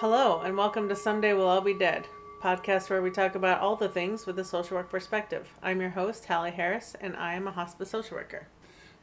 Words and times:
Hello, 0.00 0.40
and 0.42 0.56
welcome 0.56 0.88
to 0.88 0.96
Someday 0.96 1.32
We'll 1.32 1.48
All 1.48 1.60
Be 1.60 1.74
Dead, 1.74 2.06
podcast 2.42 2.88
where 2.90 3.02
we 3.02 3.10
talk 3.10 3.34
about 3.34 3.60
all 3.60 3.76
the 3.76 3.88
things 3.88 4.26
with 4.26 4.38
a 4.38 4.44
social 4.44 4.76
work 4.76 4.90
perspective. 4.90 5.48
I'm 5.62 5.80
your 5.80 5.90
host, 5.90 6.26
Hallie 6.26 6.52
Harris, 6.52 6.94
and 7.00 7.16
I 7.16 7.34
am 7.34 7.48
a 7.48 7.50
hospice 7.50 7.90
social 7.90 8.16
worker. 8.16 8.46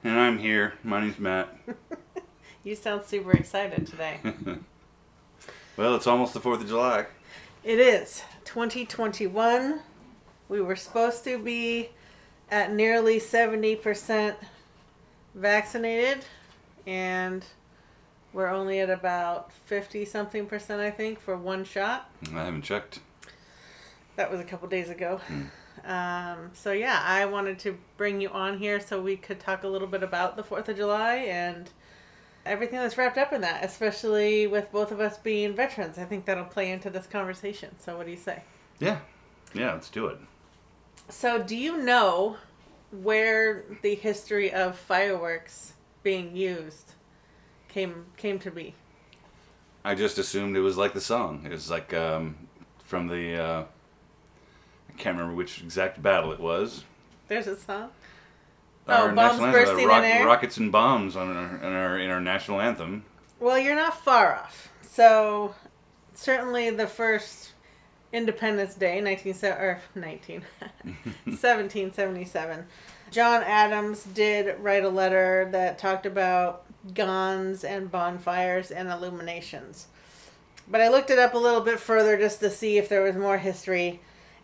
And 0.04 0.18
I'm 0.20 0.38
here. 0.40 0.74
My 0.84 1.02
name's 1.02 1.20
Matt. 1.20 1.56
You 2.64 2.76
sound 2.76 3.04
super 3.04 3.32
excited 3.32 3.86
today. 3.86 4.20
Well, 5.78 5.94
it's 5.96 6.08
almost 6.08 6.34
the 6.34 6.40
4th 6.40 6.62
of 6.62 6.68
July. 6.70 7.06
it 7.64 7.80
is 7.80 8.24
2021. 8.46 9.82
We 10.48 10.62
were 10.62 10.78
supposed 10.78 11.26
to 11.26 11.38
be 11.38 11.90
at 12.50 12.72
nearly 12.74 13.20
70% 13.20 14.36
vaccinated, 15.36 16.24
and 16.88 17.44
we're 18.36 18.50
only 18.50 18.80
at 18.82 18.90
about 18.90 19.52
50 19.54 20.04
something 20.04 20.46
percent, 20.46 20.82
I 20.82 20.92
think, 20.92 21.22
for 21.22 21.38
one 21.38 21.64
shot. 21.64 22.12
I 22.34 22.44
haven't 22.44 22.64
checked. 22.64 23.00
That 24.18 24.30
was 24.30 24.42
a 24.42 24.44
couple 24.44 24.68
days 24.68 24.90
ago. 24.90 25.22
Um, 25.86 26.50
so 26.54 26.72
yeah, 26.72 27.02
I 27.06 27.26
wanted 27.26 27.60
to 27.60 27.78
bring 27.96 28.20
you 28.20 28.30
on 28.30 28.58
here 28.58 28.80
so 28.80 29.00
we 29.02 29.18
could 29.18 29.40
talk 29.40 29.64
a 29.64 29.68
little 29.68 29.88
bit 29.88 30.04
about 30.04 30.36
the 30.36 30.44
Fourth 30.44 30.68
of 30.68 30.78
July 30.78 31.16
and 31.16 31.70
everything 32.46 32.80
that's 32.80 32.98
wrapped 32.98 33.18
up 33.18 33.32
in 33.32 33.42
that, 33.42 33.64
especially 33.64 34.48
with 34.48 34.72
both 34.72 34.92
of 34.92 35.00
us 35.00 35.18
being 35.18 35.56
veterans. 35.56 35.98
I 35.98 36.06
think 36.06 36.26
that'll 36.26 36.46
play 36.46 36.72
into 36.72 36.90
this 36.90 37.06
conversation. 37.06 37.76
So 37.80 37.98
what 37.98 38.06
do 38.06 38.12
you 38.12 38.18
say? 38.18 38.44
Yeah. 38.80 39.00
Yeah, 39.54 39.74
let's 39.74 39.90
do 39.90 40.08
it. 40.08 40.18
So 41.08 41.42
do 41.42 41.56
you 41.56 41.78
know 41.78 42.38
where 42.92 43.64
the 43.82 43.96
history 43.96 44.52
of 44.52 44.78
fireworks 44.78 45.74
being 46.04 46.36
used 46.36 46.94
came 47.76 48.06
came 48.16 48.40
to 48.40 48.50
be? 48.52 48.74
I 49.84 49.94
just 49.96 50.18
assumed 50.18 50.56
it 50.56 50.62
was 50.62 50.78
like 50.78 50.94
the 50.94 51.02
song. 51.02 51.42
It 51.46 51.52
was 51.52 51.70
like 51.70 51.94
um, 51.94 52.36
from 52.84 53.08
the. 53.08 53.36
Uh, 53.38 53.64
I 54.90 54.94
can't 54.98 55.18
remember 55.18 55.36
which 55.36 55.62
exact 55.62 56.02
battle 56.02 56.32
it 56.32 56.40
was. 56.40 56.86
There's 57.28 57.48
a 57.48 57.58
song. 57.58 57.90
Our 58.88 59.12
Oh, 59.12 59.16
bombs 59.16 59.34
anthem, 59.42 59.52
bursting 59.52 59.78
uh, 59.78 59.82
in 59.82 59.88
rock- 59.90 60.04
air? 60.06 60.26
Rockets 60.26 60.58
and 60.58 60.72
bombs 60.72 61.16
on 61.18 61.36
our, 61.36 61.58
in 61.58 61.74
our 61.74 62.00
in 62.00 62.10
our 62.10 62.22
national 62.22 62.62
anthem. 62.62 63.04
Well, 63.42 63.60
you're 63.60 63.76
not 63.76 63.94
far 64.04 64.36
off. 64.36 64.70
So, 64.82 65.54
certainly 66.14 66.70
the 66.70 66.88
first 66.88 67.52
Independence 68.16 68.76
Day, 68.76 69.02
19, 69.02 69.36
or 69.44 69.82
19, 69.94 70.42
1777, 71.26 72.66
John 73.12 73.44
Adams 73.44 74.06
did 74.06 74.58
write 74.62 74.86
a 74.86 74.90
letter 74.90 75.50
that 75.52 75.78
talked 75.78 76.06
about 76.06 76.64
guns 76.94 77.66
and 77.66 77.92
bonfires 77.92 78.72
and 78.72 78.90
illuminations. 78.90 79.88
But 80.66 80.80
I 80.80 80.88
looked 80.88 81.10
it 81.10 81.20
up 81.20 81.34
a 81.34 81.38
little 81.38 81.60
bit 81.60 81.78
further 81.78 82.18
just 82.18 82.40
to 82.40 82.50
see 82.50 82.78
if 82.78 82.88
there 82.88 83.04
was 83.04 83.18
more 83.18 83.38
history. 83.38 84.00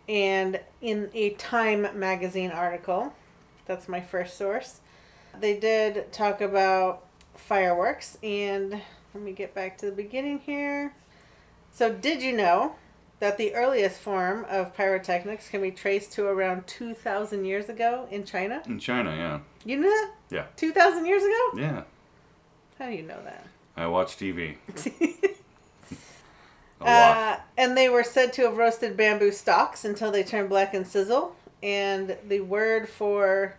And 0.06 0.60
in 0.82 1.08
a 1.14 1.30
Time 1.30 1.88
magazine 1.98 2.50
article, 2.50 3.14
that's 3.64 3.88
my 3.88 4.02
first 4.02 4.36
source, 4.36 4.80
they 5.40 5.58
did 5.58 6.12
talk 6.12 6.42
about 6.42 7.06
fireworks. 7.34 8.18
And 8.22 8.82
let 9.14 9.22
me 9.24 9.32
get 9.32 9.54
back 9.54 9.78
to 9.78 9.86
the 9.86 9.92
beginning 9.92 10.40
here. 10.40 10.94
So, 11.72 11.90
did 11.90 12.22
you 12.22 12.32
know 12.32 12.74
that 13.22 13.38
the 13.38 13.54
earliest 13.54 14.00
form 14.00 14.44
of 14.50 14.74
pyrotechnics 14.74 15.48
can 15.48 15.62
be 15.62 15.70
traced 15.70 16.10
to 16.10 16.26
around 16.26 16.66
2,000 16.66 17.44
years 17.44 17.68
ago 17.68 18.08
in 18.10 18.24
China? 18.24 18.60
In 18.66 18.80
China, 18.80 19.14
yeah. 19.14 19.38
You 19.64 19.76
knew 19.76 19.88
that? 19.88 20.10
Yeah. 20.28 20.46
2,000 20.56 21.06
years 21.06 21.22
ago? 21.22 21.48
Yeah. 21.56 21.82
How 22.80 22.86
do 22.86 22.96
you 22.96 23.04
know 23.04 23.22
that? 23.22 23.46
I 23.76 23.86
watch 23.86 24.16
TV 24.16 24.56
a 26.80 26.84
lot. 26.84 27.16
Uh, 27.16 27.36
and 27.56 27.76
they 27.76 27.88
were 27.88 28.02
said 28.02 28.32
to 28.32 28.42
have 28.42 28.56
roasted 28.56 28.96
bamboo 28.96 29.30
stalks 29.30 29.84
until 29.84 30.10
they 30.10 30.24
turned 30.24 30.48
black 30.48 30.74
and 30.74 30.84
sizzle. 30.84 31.36
And 31.62 32.16
the 32.26 32.40
word 32.40 32.88
for 32.88 33.54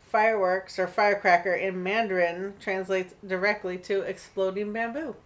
fireworks 0.00 0.78
or 0.78 0.86
firecracker 0.86 1.52
in 1.52 1.82
Mandarin 1.82 2.54
translates 2.60 3.12
directly 3.26 3.76
to 3.76 4.00
exploding 4.00 4.72
bamboo. 4.72 5.16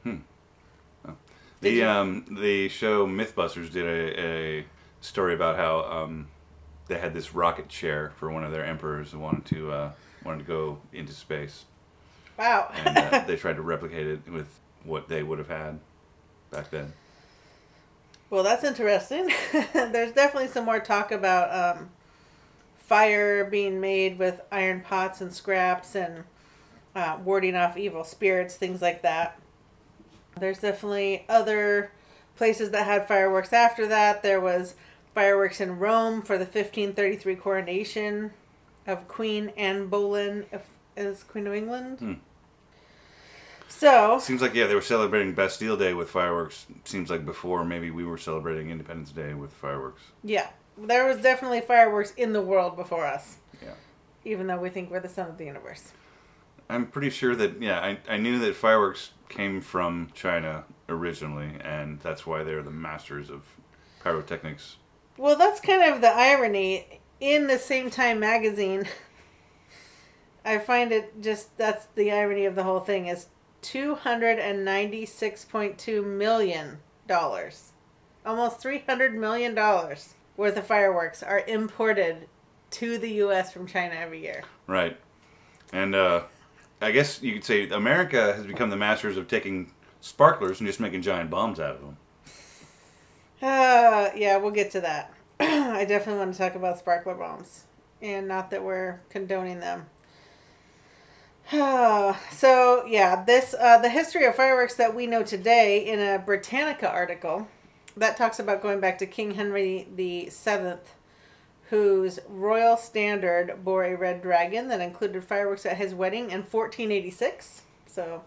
Did 1.60 1.70
The 1.70 1.76
you- 1.76 1.88
um 1.88 2.24
the 2.30 2.68
show 2.68 3.06
MythBusters 3.06 3.72
did 3.72 3.86
a, 3.86 4.20
a 4.60 4.64
story 5.00 5.34
about 5.34 5.56
how 5.56 5.84
um 5.84 6.28
they 6.88 6.98
had 6.98 7.14
this 7.14 7.34
rocket 7.34 7.68
chair 7.68 8.12
for 8.16 8.30
one 8.30 8.44
of 8.44 8.52
their 8.52 8.64
emperors 8.64 9.10
who 9.12 9.18
wanted 9.18 9.44
to 9.46 9.72
uh, 9.72 9.90
wanted 10.24 10.38
to 10.38 10.44
go 10.44 10.78
into 10.92 11.12
space, 11.12 11.64
Wow. 12.38 12.70
and 12.74 12.96
uh, 12.96 13.24
they 13.26 13.36
tried 13.36 13.56
to 13.56 13.62
replicate 13.62 14.06
it 14.06 14.28
with 14.28 14.60
what 14.84 15.08
they 15.08 15.22
would 15.24 15.38
have 15.38 15.48
had 15.48 15.80
back 16.52 16.70
then. 16.70 16.92
Well, 18.30 18.42
that's 18.44 18.62
interesting. 18.64 19.32
There's 19.72 20.12
definitely 20.12 20.48
some 20.48 20.64
more 20.64 20.78
talk 20.80 21.10
about 21.12 21.76
um, 21.78 21.90
fire 22.76 23.44
being 23.44 23.80
made 23.80 24.18
with 24.18 24.40
iron 24.52 24.80
pots 24.80 25.20
and 25.20 25.32
scraps 25.32 25.94
and 25.96 26.22
uh, 26.94 27.18
warding 27.24 27.54
off 27.56 27.76
evil 27.76 28.04
spirits, 28.04 28.54
things 28.56 28.80
like 28.82 29.02
that. 29.02 29.38
There's 30.38 30.58
definitely 30.58 31.24
other 31.28 31.90
places 32.36 32.70
that 32.70 32.84
had 32.84 33.08
fireworks 33.08 33.52
after 33.52 33.86
that. 33.86 34.22
There 34.22 34.40
was 34.40 34.74
fireworks 35.14 35.60
in 35.60 35.78
Rome 35.78 36.20
for 36.20 36.36
the 36.36 36.44
1533 36.44 37.36
coronation 37.36 38.32
of 38.86 39.08
Queen 39.08 39.52
Anne 39.56 39.88
Boleyn 39.88 40.44
as 40.96 41.22
Queen 41.24 41.46
of 41.46 41.54
England. 41.54 41.98
Hmm. 42.00 42.14
So, 43.68 44.18
Seems 44.20 44.40
like 44.42 44.54
yeah 44.54 44.66
they 44.66 44.74
were 44.74 44.80
celebrating 44.80 45.32
Bastille 45.34 45.76
Day 45.76 45.92
with 45.92 46.08
fireworks. 46.08 46.66
Seems 46.84 47.10
like 47.10 47.26
before 47.26 47.64
maybe 47.64 47.90
we 47.90 48.04
were 48.04 48.18
celebrating 48.18 48.70
Independence 48.70 49.10
Day 49.10 49.34
with 49.34 49.52
fireworks. 49.52 50.02
Yeah, 50.22 50.48
there 50.78 51.06
was 51.06 51.18
definitely 51.18 51.62
fireworks 51.62 52.12
in 52.16 52.32
the 52.32 52.40
world 52.42 52.76
before 52.76 53.04
us. 53.04 53.36
Yeah. 53.62 53.74
Even 54.24 54.46
though 54.46 54.58
we 54.58 54.68
think 54.68 54.90
we're 54.90 55.00
the 55.00 55.08
sun 55.08 55.30
of 55.30 55.38
the 55.38 55.46
universe. 55.46 55.92
I'm 56.70 56.86
pretty 56.86 57.10
sure 57.10 57.34
that 57.36 57.60
yeah 57.60 57.80
I, 57.80 57.98
I 58.08 58.16
knew 58.18 58.38
that 58.38 58.54
fireworks 58.54 59.10
came 59.28 59.60
from 59.60 60.10
China 60.14 60.64
originally, 60.88 61.56
and 61.60 62.00
that's 62.00 62.26
why 62.26 62.42
they're 62.42 62.62
the 62.62 62.70
masters 62.70 63.30
of 63.30 63.42
pyrotechnics. 64.02 64.76
Well, 65.16 65.36
that's 65.36 65.60
kind 65.60 65.82
of 65.82 66.00
the 66.00 66.14
irony. 66.14 67.00
In 67.18 67.46
the 67.46 67.58
same 67.58 67.90
time 67.90 68.20
magazine, 68.20 68.86
I 70.44 70.58
find 70.58 70.92
it 70.92 71.22
just 71.22 71.56
that's 71.56 71.86
the 71.94 72.12
irony 72.12 72.44
of 72.44 72.54
the 72.54 72.62
whole 72.62 72.80
thing 72.80 73.06
is 73.06 73.28
two 73.62 73.94
hundred 73.94 74.38
and 74.38 74.64
ninety 74.64 75.06
six 75.06 75.44
point 75.44 75.78
two 75.78 76.02
million 76.02 76.78
dollars, 77.08 77.72
almost 78.24 78.60
three 78.60 78.80
hundred 78.86 79.14
million 79.14 79.54
dollars 79.54 80.14
worth 80.36 80.56
of 80.56 80.66
fireworks 80.66 81.22
are 81.22 81.40
imported 81.40 82.28
to 82.70 82.98
the 82.98 83.10
U.S. 83.12 83.52
from 83.52 83.66
China 83.66 83.94
every 83.94 84.20
year. 84.20 84.42
Right. 84.66 84.98
And 85.72 85.94
uh, 85.94 86.24
I 86.86 86.92
guess 86.92 87.20
you 87.20 87.32
could 87.32 87.44
say 87.44 87.68
America 87.68 88.34
has 88.34 88.46
become 88.46 88.70
the 88.70 88.76
masters 88.76 89.16
of 89.16 89.26
taking 89.26 89.72
sparklers 90.00 90.60
and 90.60 90.68
just 90.68 90.78
making 90.78 91.02
giant 91.02 91.30
bombs 91.30 91.58
out 91.58 91.74
of 91.74 91.80
them. 91.80 91.96
Uh, 93.42 94.10
yeah, 94.14 94.36
we'll 94.36 94.52
get 94.52 94.70
to 94.70 94.80
that. 94.82 95.12
I 95.40 95.84
definitely 95.84 96.20
want 96.20 96.32
to 96.34 96.38
talk 96.38 96.54
about 96.54 96.78
sparkler 96.78 97.16
bombs, 97.16 97.64
and 98.00 98.28
not 98.28 98.52
that 98.52 98.62
we're 98.62 99.00
condoning 99.10 99.58
them. 99.58 99.86
so 101.50 102.84
yeah, 102.86 103.24
this 103.24 103.56
uh, 103.58 103.78
the 103.78 103.90
history 103.90 104.24
of 104.24 104.36
fireworks 104.36 104.76
that 104.76 104.94
we 104.94 105.08
know 105.08 105.24
today 105.24 105.88
in 105.88 105.98
a 105.98 106.20
Britannica 106.20 106.88
article 106.88 107.48
that 107.96 108.16
talks 108.16 108.38
about 108.38 108.62
going 108.62 108.78
back 108.78 108.98
to 108.98 109.06
King 109.06 109.32
Henry 109.32 109.88
the 109.96 110.30
Seventh, 110.30 110.94
whose 111.70 112.20
royal 112.28 112.76
standard 112.76 113.64
bore 113.64 113.84
a 113.84 113.96
red 113.96 114.22
dragon 114.22 114.68
that 114.68 114.80
included 114.80 115.24
fireworks 115.24 115.66
at 115.66 115.76
his 115.76 115.94
wedding 115.94 116.30
in 116.30 116.42
1486. 116.42 117.62
So 117.86 118.22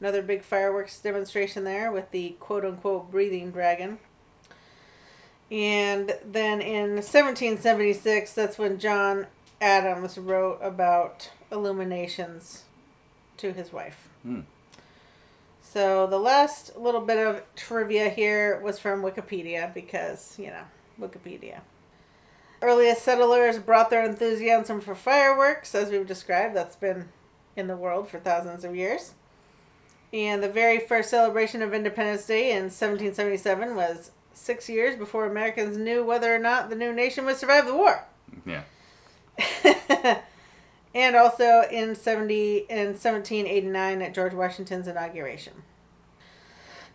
another 0.00 0.22
big 0.22 0.42
fireworks 0.42 0.98
demonstration 0.98 1.64
there 1.64 1.92
with 1.92 2.10
the 2.10 2.30
quote 2.40 2.64
unquote 2.64 3.10
breathing 3.10 3.52
dragon. 3.52 3.98
And 5.50 6.14
then 6.24 6.60
in 6.60 6.94
1776, 6.94 8.32
that's 8.32 8.58
when 8.58 8.78
John 8.78 9.26
Adams 9.60 10.18
wrote 10.18 10.58
about 10.62 11.30
illuminations 11.52 12.64
to 13.36 13.52
his 13.52 13.72
wife. 13.72 14.08
Hmm. 14.22 14.40
So 15.60 16.06
the 16.06 16.18
last 16.18 16.76
little 16.76 17.00
bit 17.00 17.18
of 17.18 17.42
trivia 17.54 18.08
here 18.08 18.60
was 18.60 18.78
from 18.78 19.02
Wikipedia 19.02 19.72
because, 19.72 20.36
you 20.38 20.48
know, 20.48 20.64
Wikipedia. 21.00 21.60
Earliest 22.62 23.02
settlers 23.02 23.58
brought 23.58 23.90
their 23.90 24.04
enthusiasm 24.04 24.80
for 24.80 24.94
fireworks, 24.94 25.74
as 25.74 25.90
we've 25.90 26.06
described. 26.06 26.54
That's 26.54 26.76
been 26.76 27.08
in 27.56 27.66
the 27.66 27.76
world 27.76 28.08
for 28.08 28.18
thousands 28.18 28.64
of 28.64 28.76
years. 28.76 29.14
And 30.12 30.42
the 30.42 30.48
very 30.48 30.78
first 30.78 31.10
celebration 31.10 31.62
of 31.62 31.74
Independence 31.74 32.26
Day 32.26 32.52
in 32.52 32.64
1777 32.64 33.74
was 33.74 34.12
six 34.32 34.68
years 34.68 34.96
before 34.96 35.26
Americans 35.26 35.76
knew 35.76 36.04
whether 36.04 36.34
or 36.34 36.38
not 36.38 36.70
the 36.70 36.76
new 36.76 36.92
nation 36.92 37.24
would 37.24 37.36
survive 37.36 37.66
the 37.66 37.74
war. 37.74 38.06
Yeah. 38.46 38.62
and 40.94 41.16
also 41.16 41.62
in 41.70 41.94
70 41.94 42.66
in 42.68 42.86
1789 42.88 44.02
at 44.02 44.14
George 44.14 44.34
Washington's 44.34 44.86
inauguration. 44.86 45.54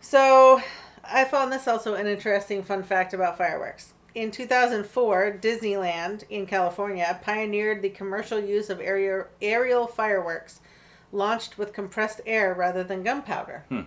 So, 0.00 0.62
I 1.04 1.24
found 1.24 1.52
this 1.52 1.66
also 1.66 1.94
an 1.94 2.06
interesting 2.06 2.62
fun 2.62 2.84
fact 2.84 3.12
about 3.12 3.36
fireworks. 3.36 3.94
In 4.18 4.32
2004, 4.32 5.38
Disneyland 5.40 6.24
in 6.28 6.44
California 6.44 7.20
pioneered 7.22 7.82
the 7.82 7.88
commercial 7.88 8.40
use 8.40 8.68
of 8.68 8.80
aerial, 8.80 9.26
aerial 9.40 9.86
fireworks 9.86 10.58
launched 11.12 11.56
with 11.56 11.72
compressed 11.72 12.20
air 12.26 12.52
rather 12.52 12.82
than 12.82 13.04
gunpowder. 13.04 13.62
Hmm. 13.68 13.82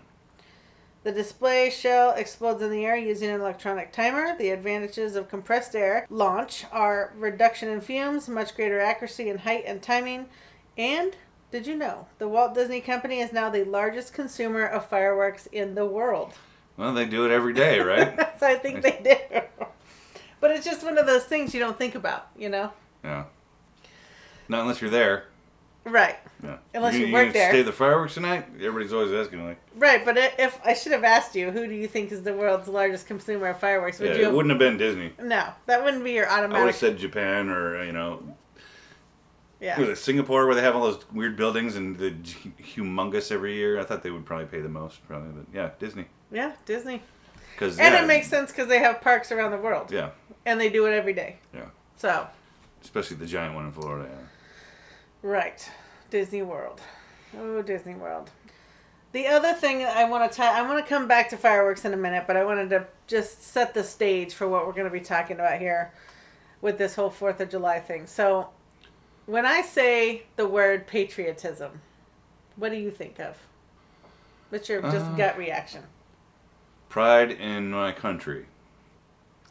The 1.04 1.12
display 1.12 1.70
shell 1.70 2.12
explodes 2.12 2.62
in 2.62 2.72
the 2.72 2.86
air 2.86 2.96
using 2.96 3.30
an 3.30 3.42
electronic 3.42 3.92
timer. 3.92 4.38
The 4.38 4.52
advantages 4.52 5.18
of 5.18 5.28
compressed 5.28 5.76
air 5.76 6.08
launch 6.10 6.64
are 6.72 7.12
reduction 7.18 7.68
in 7.68 7.82
fumes, 7.82 8.30
much 8.30 8.56
greater 8.56 8.80
accuracy 8.80 9.28
in 9.28 9.40
height 9.40 9.66
and 9.68 9.82
timing, 9.82 10.28
and 10.78 11.14
did 11.52 11.68
you 11.68 11.76
know 11.76 12.08
the 12.20 12.30
Walt 12.30 12.54
Disney 12.54 12.80
Company 12.80 13.20
is 13.20 13.34
now 13.34 13.50
the 13.50 13.66
largest 13.66 14.14
consumer 14.14 14.64
of 14.64 14.86
fireworks 14.86 15.50
in 15.52 15.76
the 15.76 15.86
world? 15.86 16.36
Well, 16.78 16.94
they 16.94 17.06
do 17.06 17.26
it 17.26 17.32
every 17.32 17.54
day, 17.54 17.82
right? 17.82 18.16
so 18.40 18.48
I 18.48 18.56
think 18.56 18.82
they 18.82 19.02
do. 19.04 19.66
But 20.42 20.52
it's 20.52 20.66
just 20.66 20.84
one 20.84 20.98
of 20.98 21.06
those 21.06 21.24
things 21.24 21.54
you 21.54 21.62
don't 21.62 21.78
think 21.78 21.96
about, 21.96 22.28
you 22.36 22.50
know? 22.50 22.74
yeah. 23.04 23.26
Not 24.50 24.62
unless 24.62 24.82
you're 24.82 24.90
there. 24.90 25.28
Right. 25.86 26.18
Yeah. 26.44 26.58
Unless 26.74 26.96
you 26.96 27.06
you 27.06 27.14
work 27.14 27.32
there. 27.32 27.52
Stay 27.52 27.62
the 27.62 27.72
fireworks 27.72 28.16
tonight? 28.16 28.46
Everybody's 28.56 28.92
always 28.92 29.14
asking, 29.14 29.46
like, 29.46 29.58
Right, 29.76 30.04
but 30.04 30.18
if 30.18 30.60
I 30.66 30.74
should 30.74 30.92
have 30.92 31.04
asked 31.04 31.36
you, 31.36 31.52
who 31.52 31.68
do 31.68 31.74
you 31.74 31.88
think 31.88 32.12
is 32.12 32.22
the 32.24 32.34
world's 32.34 32.68
largest 32.68 33.08
consumer 33.08 33.48
of 33.48 33.60
fireworks? 33.60 34.00
Would 34.00 34.10
yeah, 34.10 34.16
you 34.16 34.22
it 34.22 34.26
have... 34.26 34.34
wouldn't 34.34 34.52
have 34.52 34.60
been 34.60 34.78
Disney. 34.78 35.14
No, 35.22 35.48
that 35.68 35.84
wouldn't 35.84 36.04
be 36.04 36.12
your 36.12 36.30
automatic. 36.30 36.58
I 36.58 36.60
would 36.60 36.68
have 36.68 36.76
said 36.76 36.98
Japan 36.98 37.50
or 37.50 37.78
uh, 37.78 37.84
you 37.84 37.94
know, 37.94 38.22
yeah. 39.60 39.80
was 39.80 39.90
it 39.90 39.96
Singapore 39.98 40.46
where 40.46 40.56
they 40.56 40.62
have 40.62 40.76
all 40.76 40.84
those 40.84 41.04
weird 41.12 41.38
buildings 41.38 41.76
and 41.76 41.98
the 41.98 42.12
humongous 42.12 43.32
every 43.32 43.56
year? 43.56 43.80
I 43.80 43.84
thought 43.84 44.04
they 44.04 44.12
would 44.12 44.26
probably 44.26 44.48
pay 44.48 44.62
the 44.62 44.70
most, 44.70 45.08
probably, 45.08 45.32
but 45.32 45.46
yeah, 45.54 45.70
Disney. 45.80 46.06
Yeah, 46.32 46.52
Disney. 46.66 47.02
Because 47.54 47.78
And 47.80 47.94
yeah, 47.94 48.04
it 48.04 48.08
makes 48.08 48.28
sense 48.28 48.52
because 48.52 48.68
they 48.68 48.80
have 48.80 49.02
parks 49.02 49.32
around 49.32 49.52
the 49.52 49.58
world. 49.58 49.92
Yeah, 49.92 50.10
And 50.46 50.60
they 50.60 50.70
do 50.70 50.86
it 50.88 50.92
every 50.94 51.14
day. 51.14 51.38
yeah, 51.54 51.66
So, 51.98 52.28
especially 52.84 53.18
the 53.18 53.26
giant 53.26 53.56
one 53.56 53.66
in 53.66 53.72
Florida. 53.72 54.10
Yeah. 54.12 55.30
right. 55.30 55.70
Disney 56.10 56.42
World. 56.42 56.82
Oh, 57.38 57.62
Disney 57.62 57.96
World. 57.96 58.30
The 59.14 59.28
other 59.28 59.54
thing 59.54 59.84
I 59.86 60.06
want 60.06 60.32
to 60.32 60.44
I 60.44 60.62
want 60.62 60.84
to 60.84 60.90
come 60.90 61.08
back 61.08 61.30
to 61.30 61.38
fireworks 61.38 61.86
in 61.86 61.94
a 61.94 61.98
minute, 61.98 62.26
but 62.28 62.36
I 62.38 62.44
wanted 62.46 62.70
to 62.72 62.88
just 63.08 63.44
set 63.44 63.74
the 63.74 63.84
stage 63.84 64.34
for 64.34 64.48
what 64.48 64.66
we're 64.66 64.74
going 64.74 64.86
to 64.86 64.90
be 64.92 65.00
talking 65.02 65.36
about 65.36 65.60
here 65.60 65.92
with 66.62 66.78
this 66.78 66.96
whole 66.96 67.10
4th 67.10 67.40
of 67.42 67.50
July 67.50 67.80
thing. 67.80 68.08
So, 68.08 68.50
when 69.26 69.46
I 69.46 69.62
say 69.62 70.24
the 70.38 70.48
word 70.48 70.88
patriotism, 70.88 71.82
what 72.56 72.72
do 72.72 72.78
you 72.78 72.90
think 72.92 73.20
of? 73.20 73.38
What's 74.50 74.68
your 74.70 74.82
just 74.82 75.06
Uh, 75.06 75.16
gut 75.16 75.38
reaction? 75.38 75.84
Pride 76.96 77.32
in 77.32 77.72
my 77.72 77.94
country. 77.94 78.48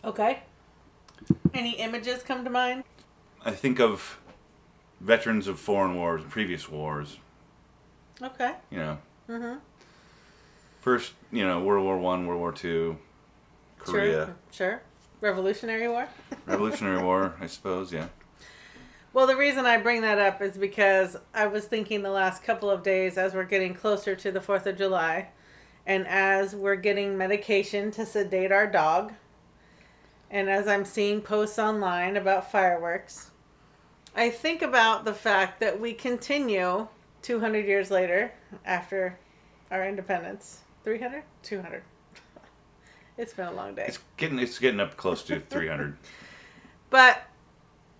Okay. 0.04 0.40
Any 1.54 1.70
images 1.78 2.22
come 2.22 2.44
to 2.44 2.50
mind? 2.50 2.84
I 3.42 3.52
think 3.52 3.80
of 3.80 4.18
veterans 5.00 5.48
of 5.48 5.58
foreign 5.58 5.94
wars, 5.94 6.20
previous 6.28 6.68
wars. 6.68 7.16
Okay. 8.22 8.52
You 8.70 8.78
know, 8.78 8.98
Mm-hmm. 9.30 9.54
first, 10.82 11.12
you 11.32 11.46
know, 11.46 11.60
World 11.60 11.82
War 11.84 11.96
One, 11.96 12.26
World 12.26 12.40
War 12.40 12.52
Two, 12.52 12.98
Korea, 13.78 14.26
Sure. 14.50 14.72
Sure. 14.72 14.82
Revolutionary 15.22 15.88
War? 15.88 16.08
Revolutionary 16.46 17.02
War. 17.02 17.36
I 17.40 17.46
suppose. 17.46 17.90
Yeah. 17.90 18.08
Well, 19.14 19.26
the 19.26 19.36
reason 19.36 19.64
I 19.64 19.78
bring 19.78 20.02
that 20.02 20.18
up 20.18 20.42
is 20.42 20.58
because 20.58 21.16
I 21.32 21.46
was 21.46 21.64
thinking 21.64 22.02
the 22.02 22.10
last 22.10 22.42
couple 22.42 22.68
of 22.68 22.82
days 22.82 23.16
as 23.16 23.32
we're 23.32 23.44
getting 23.44 23.72
closer 23.72 24.14
to 24.14 24.30
the 24.30 24.40
4th 24.40 24.66
of 24.66 24.76
July 24.76 25.28
and 25.90 26.06
as 26.06 26.54
we're 26.54 26.76
getting 26.76 27.18
medication 27.18 27.90
to 27.90 28.06
sedate 28.06 28.52
our 28.52 28.68
dog 28.68 29.12
and 30.30 30.48
as 30.48 30.68
I'm 30.68 30.84
seeing 30.84 31.20
posts 31.20 31.58
online 31.58 32.16
about 32.16 32.52
fireworks, 32.52 33.32
I 34.14 34.30
think 34.30 34.62
about 34.62 35.04
the 35.04 35.12
fact 35.12 35.58
that 35.58 35.80
we 35.80 35.92
continue 35.92 36.86
200 37.22 37.66
years 37.66 37.90
later 37.90 38.30
after 38.64 39.18
our 39.72 39.84
independence. 39.84 40.60
300? 40.84 41.24
200. 41.42 41.82
it's 43.18 43.32
been 43.32 43.48
a 43.48 43.52
long 43.52 43.74
day. 43.74 43.86
It's 43.88 43.98
getting 44.16 44.38
it's 44.38 44.60
getting 44.60 44.78
up 44.78 44.96
close 44.96 45.24
to 45.24 45.40
300. 45.40 45.96
But 46.90 47.22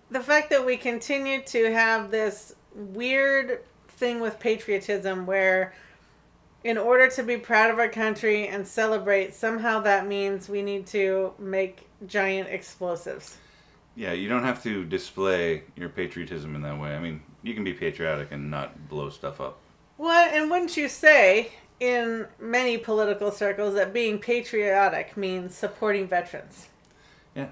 the 0.09 0.19
fact 0.21 0.49
that 0.49 0.65
we 0.65 0.77
continue 0.77 1.41
to 1.43 1.73
have 1.73 2.11
this 2.11 2.55
weird 2.73 3.63
thing 3.87 4.19
with 4.21 4.39
patriotism 4.39 5.25
where 5.25 5.73
in 6.63 6.77
order 6.77 7.09
to 7.09 7.23
be 7.23 7.37
proud 7.37 7.71
of 7.71 7.79
our 7.79 7.89
country 7.89 8.47
and 8.47 8.67
celebrate, 8.67 9.33
somehow 9.33 9.79
that 9.81 10.07
means 10.07 10.47
we 10.47 10.61
need 10.61 10.85
to 10.87 11.33
make 11.39 11.87
giant 12.05 12.49
explosives. 12.49 13.37
Yeah, 13.95 14.13
you 14.13 14.29
don't 14.29 14.43
have 14.43 14.63
to 14.63 14.85
display 14.85 15.63
your 15.75 15.89
patriotism 15.89 16.55
in 16.55 16.61
that 16.61 16.79
way. 16.79 16.95
I 16.95 16.99
mean, 16.99 17.21
you 17.43 17.53
can 17.53 17.63
be 17.63 17.73
patriotic 17.73 18.31
and 18.31 18.49
not 18.49 18.87
blow 18.89 19.09
stuff 19.09 19.41
up. 19.41 19.57
Well, 19.97 20.29
and 20.33 20.49
wouldn't 20.49 20.77
you 20.77 20.87
say 20.87 21.51
in 21.79 22.27
many 22.39 22.77
political 22.77 23.31
circles 23.31 23.73
that 23.73 23.91
being 23.93 24.19
patriotic 24.19 25.17
means 25.17 25.55
supporting 25.55 26.07
veterans? 26.07 26.69
Yeah. 27.35 27.49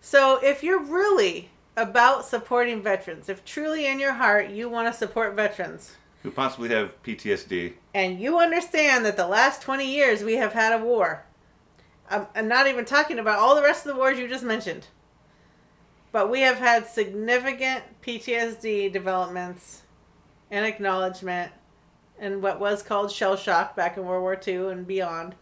So 0.00 0.40
if 0.42 0.62
you're 0.62 0.82
really 0.82 1.50
about 1.76 2.24
supporting 2.24 2.82
veterans, 2.82 3.28
if 3.28 3.44
truly 3.44 3.86
in 3.86 3.98
your 3.98 4.12
heart 4.12 4.50
you 4.50 4.68
want 4.68 4.92
to 4.92 4.98
support 4.98 5.34
veterans, 5.34 5.96
Who 6.22 6.30
possibly 6.30 6.68
have 6.68 7.02
PTSD. 7.02 7.74
and 7.94 8.20
you 8.20 8.38
understand 8.38 9.04
that 9.04 9.16
the 9.16 9.26
last 9.26 9.60
20 9.62 9.84
years 9.84 10.22
we 10.22 10.34
have 10.34 10.52
had 10.52 10.72
a 10.72 10.84
war, 10.84 11.24
um, 12.10 12.22
I'm, 12.34 12.44
I'm 12.44 12.48
not 12.48 12.66
even 12.68 12.84
talking 12.84 13.18
about 13.18 13.38
all 13.38 13.56
the 13.56 13.62
rest 13.62 13.86
of 13.86 13.92
the 13.92 13.98
wars 13.98 14.18
you 14.18 14.28
just 14.28 14.44
mentioned, 14.44 14.86
but 16.12 16.30
we 16.30 16.40
have 16.42 16.58
had 16.58 16.86
significant 16.86 17.82
PTSD 18.02 18.92
developments 18.92 19.82
and 20.50 20.64
acknowledgement 20.64 21.50
and 22.18 22.40
what 22.40 22.60
was 22.60 22.82
called 22.82 23.10
shell 23.10 23.36
shock 23.36 23.74
back 23.74 23.96
in 23.96 24.04
World 24.04 24.22
War 24.22 24.40
II 24.46 24.70
and 24.70 24.86
beyond. 24.86 25.34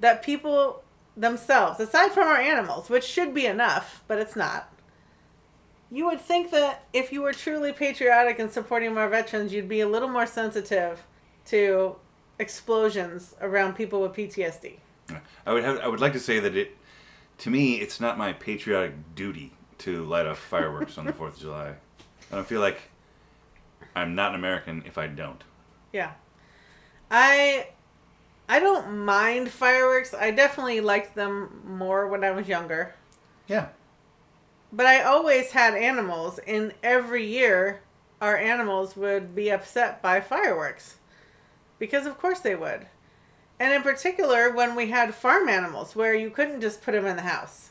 That 0.00 0.22
people 0.22 0.82
themselves, 1.16 1.80
aside 1.80 2.12
from 2.12 2.28
our 2.28 2.36
animals, 2.36 2.88
which 2.88 3.04
should 3.04 3.34
be 3.34 3.46
enough, 3.46 4.02
but 4.06 4.18
it's 4.18 4.36
not. 4.36 4.72
You 5.90 6.06
would 6.06 6.20
think 6.20 6.50
that 6.50 6.84
if 6.92 7.12
you 7.12 7.22
were 7.22 7.32
truly 7.32 7.72
patriotic 7.72 8.38
and 8.38 8.50
supporting 8.50 8.96
our 8.98 9.08
veterans, 9.08 9.52
you'd 9.52 9.68
be 9.68 9.80
a 9.80 9.88
little 9.88 10.08
more 10.08 10.26
sensitive 10.26 11.04
to 11.46 11.96
explosions 12.38 13.34
around 13.40 13.74
people 13.74 14.00
with 14.00 14.12
PTSD. 14.12 14.76
I 15.46 15.52
would 15.52 15.62
have 15.62 15.78
I 15.78 15.88
would 15.88 16.00
like 16.00 16.12
to 16.14 16.20
say 16.20 16.40
that 16.40 16.56
it 16.56 16.76
to 17.38 17.50
me 17.50 17.76
it's 17.76 18.00
not 18.00 18.18
my 18.18 18.32
patriotic 18.32 19.14
duty 19.14 19.52
to 19.78 20.04
light 20.04 20.26
off 20.26 20.38
fireworks 20.38 20.98
on 20.98 21.04
the 21.06 21.12
4th 21.12 21.34
of 21.34 21.38
July. 21.38 21.74
I 22.32 22.34
don't 22.34 22.46
feel 22.46 22.60
like 22.60 22.90
I'm 23.94 24.14
not 24.14 24.30
an 24.30 24.36
American 24.36 24.82
if 24.84 24.98
I 24.98 25.06
don't. 25.06 25.42
Yeah. 25.92 26.12
I 27.10 27.68
I 28.48 28.60
don't 28.60 29.04
mind 29.04 29.50
fireworks. 29.50 30.14
I 30.14 30.30
definitely 30.30 30.80
liked 30.80 31.14
them 31.14 31.62
more 31.64 32.08
when 32.08 32.24
I 32.24 32.32
was 32.32 32.48
younger. 32.48 32.94
Yeah. 33.46 33.68
But 34.72 34.86
I 34.86 35.02
always 35.02 35.52
had 35.52 35.74
animals 35.74 36.38
and 36.46 36.74
every 36.82 37.24
year 37.26 37.80
our 38.20 38.36
animals 38.36 38.96
would 38.96 39.34
be 39.34 39.50
upset 39.50 40.02
by 40.02 40.20
fireworks. 40.20 40.96
Because 41.78 42.06
of 42.06 42.18
course 42.18 42.40
they 42.40 42.54
would. 42.54 42.86
And 43.58 43.72
in 43.72 43.82
particular 43.82 44.50
when 44.50 44.74
we 44.74 44.90
had 44.90 45.14
farm 45.14 45.48
animals 45.48 45.94
where 45.94 46.14
you 46.14 46.30
couldn't 46.30 46.60
just 46.60 46.82
put 46.82 46.92
them 46.92 47.06
in 47.06 47.16
the 47.16 47.22
house. 47.22 47.70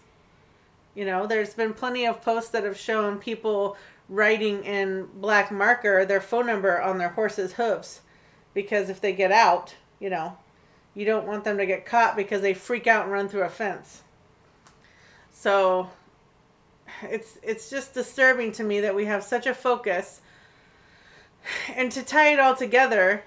You 0.95 1.05
know, 1.05 1.27
there's 1.27 1.53
been 1.53 1.73
plenty 1.73 2.05
of 2.05 2.21
posts 2.21 2.51
that 2.51 2.63
have 2.63 2.77
shown 2.77 3.17
people 3.19 3.77
writing 4.07 4.63
in 4.63 5.07
black 5.15 5.51
marker 5.51 6.05
their 6.05 6.21
phone 6.21 6.45
number 6.45 6.81
on 6.81 6.97
their 6.97 7.09
horse's 7.09 7.53
hooves 7.53 8.01
because 8.53 8.89
if 8.89 9.01
they 9.01 9.13
get 9.13 9.31
out, 9.31 9.75
you 9.99 10.09
know, 10.09 10.37
you 10.93 11.05
don't 11.05 11.27
want 11.27 11.43
them 11.43 11.57
to 11.57 11.65
get 11.65 11.85
caught 11.85 12.15
because 12.15 12.41
they 12.41 12.53
freak 12.53 12.87
out 12.87 13.03
and 13.03 13.11
run 13.11 13.27
through 13.27 13.43
a 13.43 13.49
fence. 13.49 14.03
So 15.31 15.89
it's 17.03 17.37
it's 17.43 17.69
just 17.69 17.93
disturbing 17.93 18.51
to 18.53 18.63
me 18.63 18.79
that 18.81 18.95
we 18.95 19.05
have 19.05 19.23
such 19.23 19.45
a 19.47 19.53
focus 19.53 20.21
and 21.75 21.91
to 21.91 22.03
tie 22.03 22.33
it 22.33 22.39
all 22.39 22.55
together 22.55 23.23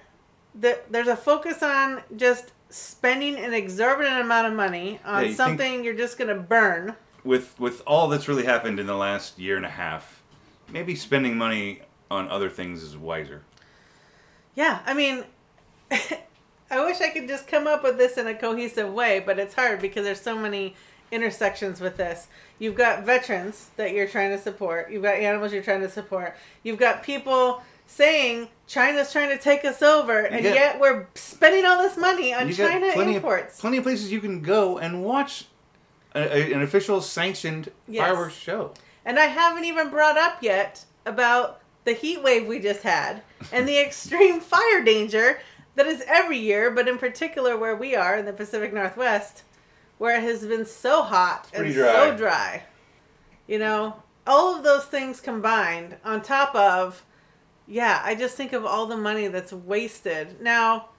that 0.55 0.91
there's 0.91 1.07
a 1.07 1.15
focus 1.15 1.61
on 1.63 2.01
just 2.15 2.51
spending 2.69 3.35
an 3.37 3.53
exorbitant 3.53 4.21
amount 4.21 4.47
of 4.47 4.53
money 4.53 4.99
Yeah, 5.03 5.11
on 5.17 5.25
you 5.25 5.33
something 5.33 5.83
you're 5.83 5.93
just 5.95 6.17
going 6.17 6.27
to 6.29 6.41
burn 6.41 6.95
With 7.23 7.59
with 7.59 7.81
all 7.87 8.07
that's 8.07 8.27
really 8.27 8.45
happened 8.45 8.79
in 8.79 8.87
the 8.87 8.95
last 8.95 9.39
year 9.39 9.57
and 9.57 9.65
a 9.65 9.69
half, 9.69 10.21
maybe 10.67 10.95
spending 10.95 11.37
money 11.37 11.81
on 12.11 12.27
other 12.29 12.49
things 12.49 12.83
is 12.83 12.97
wiser. 12.97 13.43
Yeah, 14.55 14.81
I 14.85 14.93
mean, 14.93 15.23
I 15.91 16.85
wish 16.85 17.01
I 17.01 17.09
could 17.09 17.27
just 17.27 17.47
come 17.47 17.67
up 17.67 17.83
with 17.83 17.97
this 17.97 18.17
in 18.17 18.27
a 18.27 18.35
cohesive 18.35 18.91
way, 18.93 19.19
but 19.19 19.39
it's 19.39 19.53
hard 19.53 19.79
because 19.81 20.03
there's 20.05 20.21
so 20.21 20.37
many 20.37 20.75
intersections 21.11 21.81
with 21.81 21.97
this. 21.97 22.27
You've 22.59 22.75
got 22.75 23.03
veterans 23.03 23.69
that 23.77 23.93
you're 23.93 24.07
trying 24.07 24.31
to 24.31 24.37
support. 24.37 24.91
You've 24.91 25.03
got 25.03 25.15
animals 25.15 25.53
you're 25.53 25.63
trying 25.63 25.81
to 25.81 25.89
support. 25.89 26.35
You've 26.63 26.79
got 26.79 27.03
people 27.03 27.61
saying 27.87 28.47
China's 28.67 29.11
trying 29.11 29.35
to 29.35 29.41
take 29.41 29.65
us 29.65 29.81
over, 29.81 30.19
and 30.19 30.43
get- 30.43 30.53
yet 30.55 30.79
we're 30.79 31.07
spending 31.15 31.65
all 31.65 31.81
this 31.81 31.97
money 31.97 32.33
on 32.33 32.51
China 32.51 32.91
plenty 32.93 33.15
imports. 33.15 33.55
Of, 33.55 33.61
plenty 33.61 33.77
of 33.77 33.83
places 33.83 34.11
you 34.11 34.21
can 34.21 34.41
go 34.41 34.77
and 34.77 35.03
watch 35.03 35.45
a, 36.13 36.19
a- 36.21 36.53
an 36.53 36.61
official 36.61 37.01
sanctioned 37.01 37.71
Yes. 37.87 38.05
fireworks 38.07 38.35
show. 38.35 38.73
And 39.05 39.17
I 39.17 39.25
haven't 39.25 39.65
even 39.65 39.89
brought 39.89 40.17
up 40.17 40.43
yet 40.43 40.85
about 41.05 41.61
the 41.85 41.93
heat 41.93 42.21
wave 42.21 42.45
we 42.45 42.59
just 42.59 42.83
had 42.83 43.23
and 43.51 43.67
the 43.67 43.79
extreme 43.79 44.39
fire 44.39 44.83
danger 44.83 45.39
that 45.75 45.87
is 45.87 46.03
every 46.07 46.37
year, 46.37 46.69
but 46.69 46.87
in 46.87 46.97
particular 46.99 47.57
where 47.57 47.75
we 47.75 47.95
are 47.95 48.17
in 48.17 48.25
the 48.25 48.33
Pacific 48.33 48.71
Northwest, 48.73 49.43
where 49.99 50.17
it 50.17 50.23
has 50.23 50.43
been 50.43 50.65
so 50.65 51.03
hot 51.03 51.47
and 51.53 51.59
pretty 51.59 51.73
so 51.75 51.83
dry. 51.83 52.15
dry. 52.15 52.63
You 53.45 53.59
know, 53.59 54.01
all 54.25 54.55
of 54.55 54.63
those 54.63 54.85
things 54.85 55.21
combined 55.21 55.97
on 56.03 56.23
top 56.23 56.55
of, 56.55 57.05
yeah, 57.67 58.01
I 58.03 58.15
just 58.15 58.35
think 58.35 58.53
of 58.53 58.65
all 58.65 58.87
the 58.87 58.97
money 58.97 59.27
that's 59.27 59.53
wasted. 59.53 60.41
Now, 60.41 60.89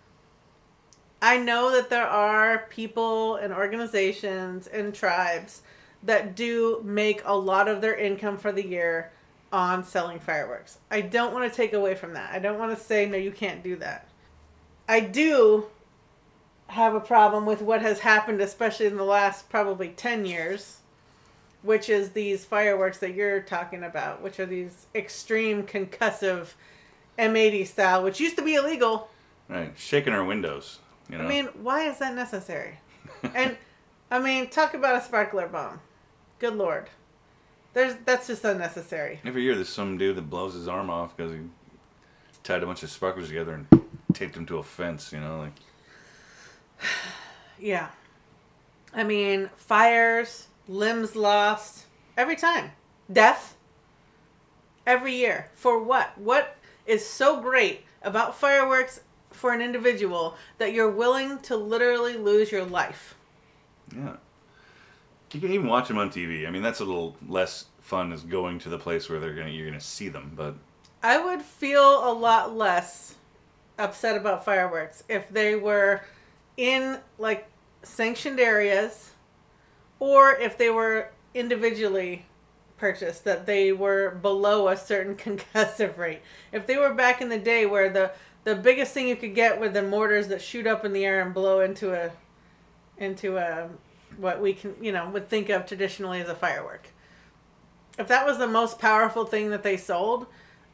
I 1.22 1.38
know 1.38 1.72
that 1.72 1.90
there 1.90 2.06
are 2.06 2.66
people 2.70 3.36
and 3.36 3.52
organizations 3.52 4.66
and 4.66 4.94
tribes 4.94 5.62
that 6.02 6.36
do 6.36 6.80
make 6.84 7.22
a 7.24 7.36
lot 7.36 7.68
of 7.68 7.80
their 7.80 7.96
income 7.96 8.38
for 8.38 8.52
the 8.52 8.66
year 8.66 9.12
on 9.52 9.84
selling 9.84 10.18
fireworks. 10.18 10.78
I 10.90 11.00
don't 11.00 11.32
want 11.32 11.50
to 11.50 11.56
take 11.56 11.72
away 11.72 11.94
from 11.94 12.14
that. 12.14 12.32
I 12.32 12.38
don't 12.38 12.58
want 12.58 12.76
to 12.76 12.82
say, 12.82 13.06
no, 13.06 13.16
you 13.16 13.32
can't 13.32 13.62
do 13.62 13.76
that. 13.76 14.08
I 14.88 15.00
do 15.00 15.66
have 16.70 16.94
a 16.94 17.00
problem 17.00 17.46
with 17.46 17.60
what 17.60 17.82
has 17.82 18.00
happened, 18.00 18.40
especially 18.40 18.86
in 18.86 18.96
the 18.96 19.04
last 19.04 19.48
probably 19.50 19.88
10 19.88 20.24
years, 20.24 20.78
which 21.62 21.88
is 21.88 22.10
these 22.10 22.44
fireworks 22.44 22.98
that 22.98 23.14
you're 23.14 23.40
talking 23.40 23.82
about, 23.82 24.22
which 24.22 24.38
are 24.38 24.46
these 24.46 24.86
extreme 24.94 25.64
concussive 25.64 26.52
M80 27.18 27.66
style, 27.66 28.04
which 28.04 28.20
used 28.20 28.36
to 28.36 28.42
be 28.42 28.54
illegal. 28.54 29.10
Right, 29.48 29.72
shaking 29.76 30.12
our 30.12 30.24
windows. 30.24 30.78
You 31.08 31.18
know, 31.18 31.24
I 31.24 31.28
mean, 31.28 31.46
why 31.60 31.88
is 31.88 31.98
that 31.98 32.14
necessary? 32.14 32.78
And 33.34 33.56
I 34.10 34.20
mean, 34.20 34.48
talk 34.48 34.74
about 34.74 34.96
a 34.96 35.04
sparkler 35.04 35.48
bomb. 35.48 35.80
Good 36.38 36.54
lord. 36.54 36.88
There's 37.74 37.94
that's 38.04 38.28
just 38.28 38.44
unnecessary. 38.44 39.20
every 39.24 39.42
year 39.42 39.54
there's 39.54 39.68
some 39.68 39.98
dude 39.98 40.16
that 40.16 40.30
blows 40.30 40.54
his 40.54 40.66
arm 40.68 40.88
off 40.88 41.16
because 41.16 41.32
he 41.32 41.38
tied 42.42 42.62
a 42.62 42.66
bunch 42.66 42.82
of 42.82 42.90
sparklers 42.90 43.28
together 43.28 43.54
and 43.54 43.82
taped 44.12 44.34
them 44.34 44.46
to 44.46 44.58
a 44.58 44.62
fence. 44.62 45.12
You 45.12 45.20
know, 45.20 45.38
like 45.38 45.52
Yeah. 47.62 47.88
I 48.94 49.04
mean, 49.04 49.50
fires, 49.54 50.46
limbs 50.66 51.14
lost, 51.14 51.84
every 52.16 52.34
time. 52.34 52.70
Death 53.12 53.54
every 54.86 55.14
year. 55.14 55.50
For 55.54 55.78
what? 55.78 56.16
What 56.18 56.56
is 56.86 57.06
so 57.06 57.40
great 57.40 57.84
about 58.02 58.34
fireworks 58.34 59.00
for 59.30 59.52
an 59.52 59.60
individual 59.60 60.36
that 60.58 60.72
you're 60.72 60.90
willing 60.90 61.38
to 61.40 61.56
literally 61.56 62.16
lose 62.16 62.50
your 62.50 62.64
life? 62.64 63.14
yeah. 63.94 64.16
You 65.32 65.40
can 65.40 65.52
even 65.52 65.68
watch 65.68 65.86
them 65.86 65.98
on 65.98 66.10
TV. 66.10 66.46
I 66.46 66.50
mean, 66.50 66.62
that's 66.62 66.80
a 66.80 66.84
little 66.84 67.16
less 67.28 67.66
fun 67.80 68.12
as 68.12 68.22
going 68.22 68.58
to 68.60 68.68
the 68.68 68.78
place 68.78 69.08
where 69.08 69.20
they're 69.20 69.34
gonna 69.34 69.50
you're 69.50 69.66
gonna 69.66 69.80
see 69.80 70.08
them. 70.08 70.32
But 70.34 70.56
I 71.04 71.24
would 71.24 71.42
feel 71.42 72.10
a 72.10 72.12
lot 72.12 72.56
less 72.56 73.14
upset 73.78 74.16
about 74.16 74.44
fireworks 74.44 75.04
if 75.08 75.28
they 75.28 75.54
were 75.54 76.02
in 76.60 76.98
like 77.18 77.48
sanctioned 77.82 78.38
areas 78.38 79.12
or 79.98 80.34
if 80.34 80.58
they 80.58 80.68
were 80.68 81.10
individually 81.32 82.26
purchased 82.76 83.24
that 83.24 83.46
they 83.46 83.72
were 83.72 84.10
below 84.10 84.68
a 84.68 84.76
certain 84.76 85.14
concussive 85.54 85.96
rate. 85.96 86.20
If 86.52 86.66
they 86.66 86.76
were 86.76 86.92
back 86.92 87.22
in 87.22 87.30
the 87.30 87.38
day 87.38 87.64
where 87.64 87.88
the 87.88 88.12
the 88.44 88.54
biggest 88.54 88.92
thing 88.92 89.08
you 89.08 89.16
could 89.16 89.34
get 89.34 89.58
were 89.58 89.68
the 89.70 89.82
mortars 89.82 90.28
that 90.28 90.40
shoot 90.40 90.66
up 90.66 90.84
in 90.84 90.92
the 90.92 91.04
air 91.04 91.22
and 91.22 91.32
blow 91.32 91.60
into 91.60 91.94
a 91.94 92.10
into 92.98 93.38
a 93.38 93.70
what 94.18 94.40
we 94.42 94.52
can 94.52 94.74
you 94.82 94.92
know 94.92 95.08
would 95.08 95.30
think 95.30 95.48
of 95.48 95.64
traditionally 95.64 96.20
as 96.20 96.28
a 96.28 96.34
firework. 96.34 96.88
If 97.98 98.06
that 98.08 98.26
was 98.26 98.36
the 98.36 98.46
most 98.46 98.78
powerful 98.78 99.24
thing 99.24 99.48
that 99.48 99.62
they 99.62 99.78
sold, 99.78 100.26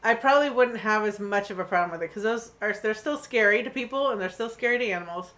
I 0.03 0.15
probably 0.15 0.49
wouldn't 0.49 0.79
have 0.79 1.05
as 1.05 1.17
much 1.17 1.49
of 1.49 1.59
a 1.59 1.63
problem 1.63 1.91
with 1.91 2.01
it 2.01 2.09
because 2.09 2.23
those 2.23 2.51
are 2.59 2.73
they're 2.73 2.93
still 2.93 3.17
scary 3.17 3.63
to 3.63 3.69
people 3.69 4.11
and 4.11 4.19
they're 4.19 4.29
still 4.29 4.49
scary 4.49 4.79
to 4.79 4.89
animals, 4.89 5.31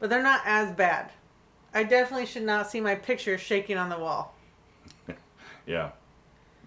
but 0.00 0.10
they're 0.10 0.22
not 0.22 0.42
as 0.44 0.72
bad. 0.72 1.10
I 1.74 1.84
definitely 1.84 2.26
should 2.26 2.42
not 2.44 2.70
see 2.70 2.80
my 2.80 2.94
picture 2.94 3.36
shaking 3.38 3.76
on 3.76 3.88
the 3.88 3.98
wall. 3.98 4.34
yeah, 5.66 5.90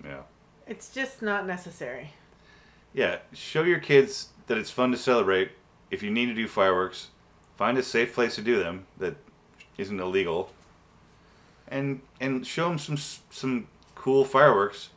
yeah, 0.04 0.22
It's 0.68 0.94
just 0.94 1.22
not 1.22 1.48
necessary. 1.48 2.12
yeah. 2.94 3.20
Show 3.34 3.64
your 3.64 3.80
kids 3.80 4.30
that 4.48 4.58
it's 4.58 4.72
fun 4.72 4.92
to 4.92 4.98
celebrate. 4.98 5.52
If 5.92 6.04
you 6.04 6.12
need 6.12 6.28
to 6.28 6.34
do 6.36 6.48
fireworks, 6.48 7.08
find 7.58 7.78
a 7.78 7.84
safe 7.84 8.14
place 8.14 8.36
to 8.36 8.42
do 8.42 8.60
them 8.60 8.86
that 9.00 9.16
isn't 9.78 10.00
illegal, 10.00 10.52
and 11.68 12.02
and 12.20 12.46
show 12.46 12.70
them 12.70 12.78
some 12.78 12.98
some 13.32 13.68
cool 13.96 14.24
fireworks 14.26 14.90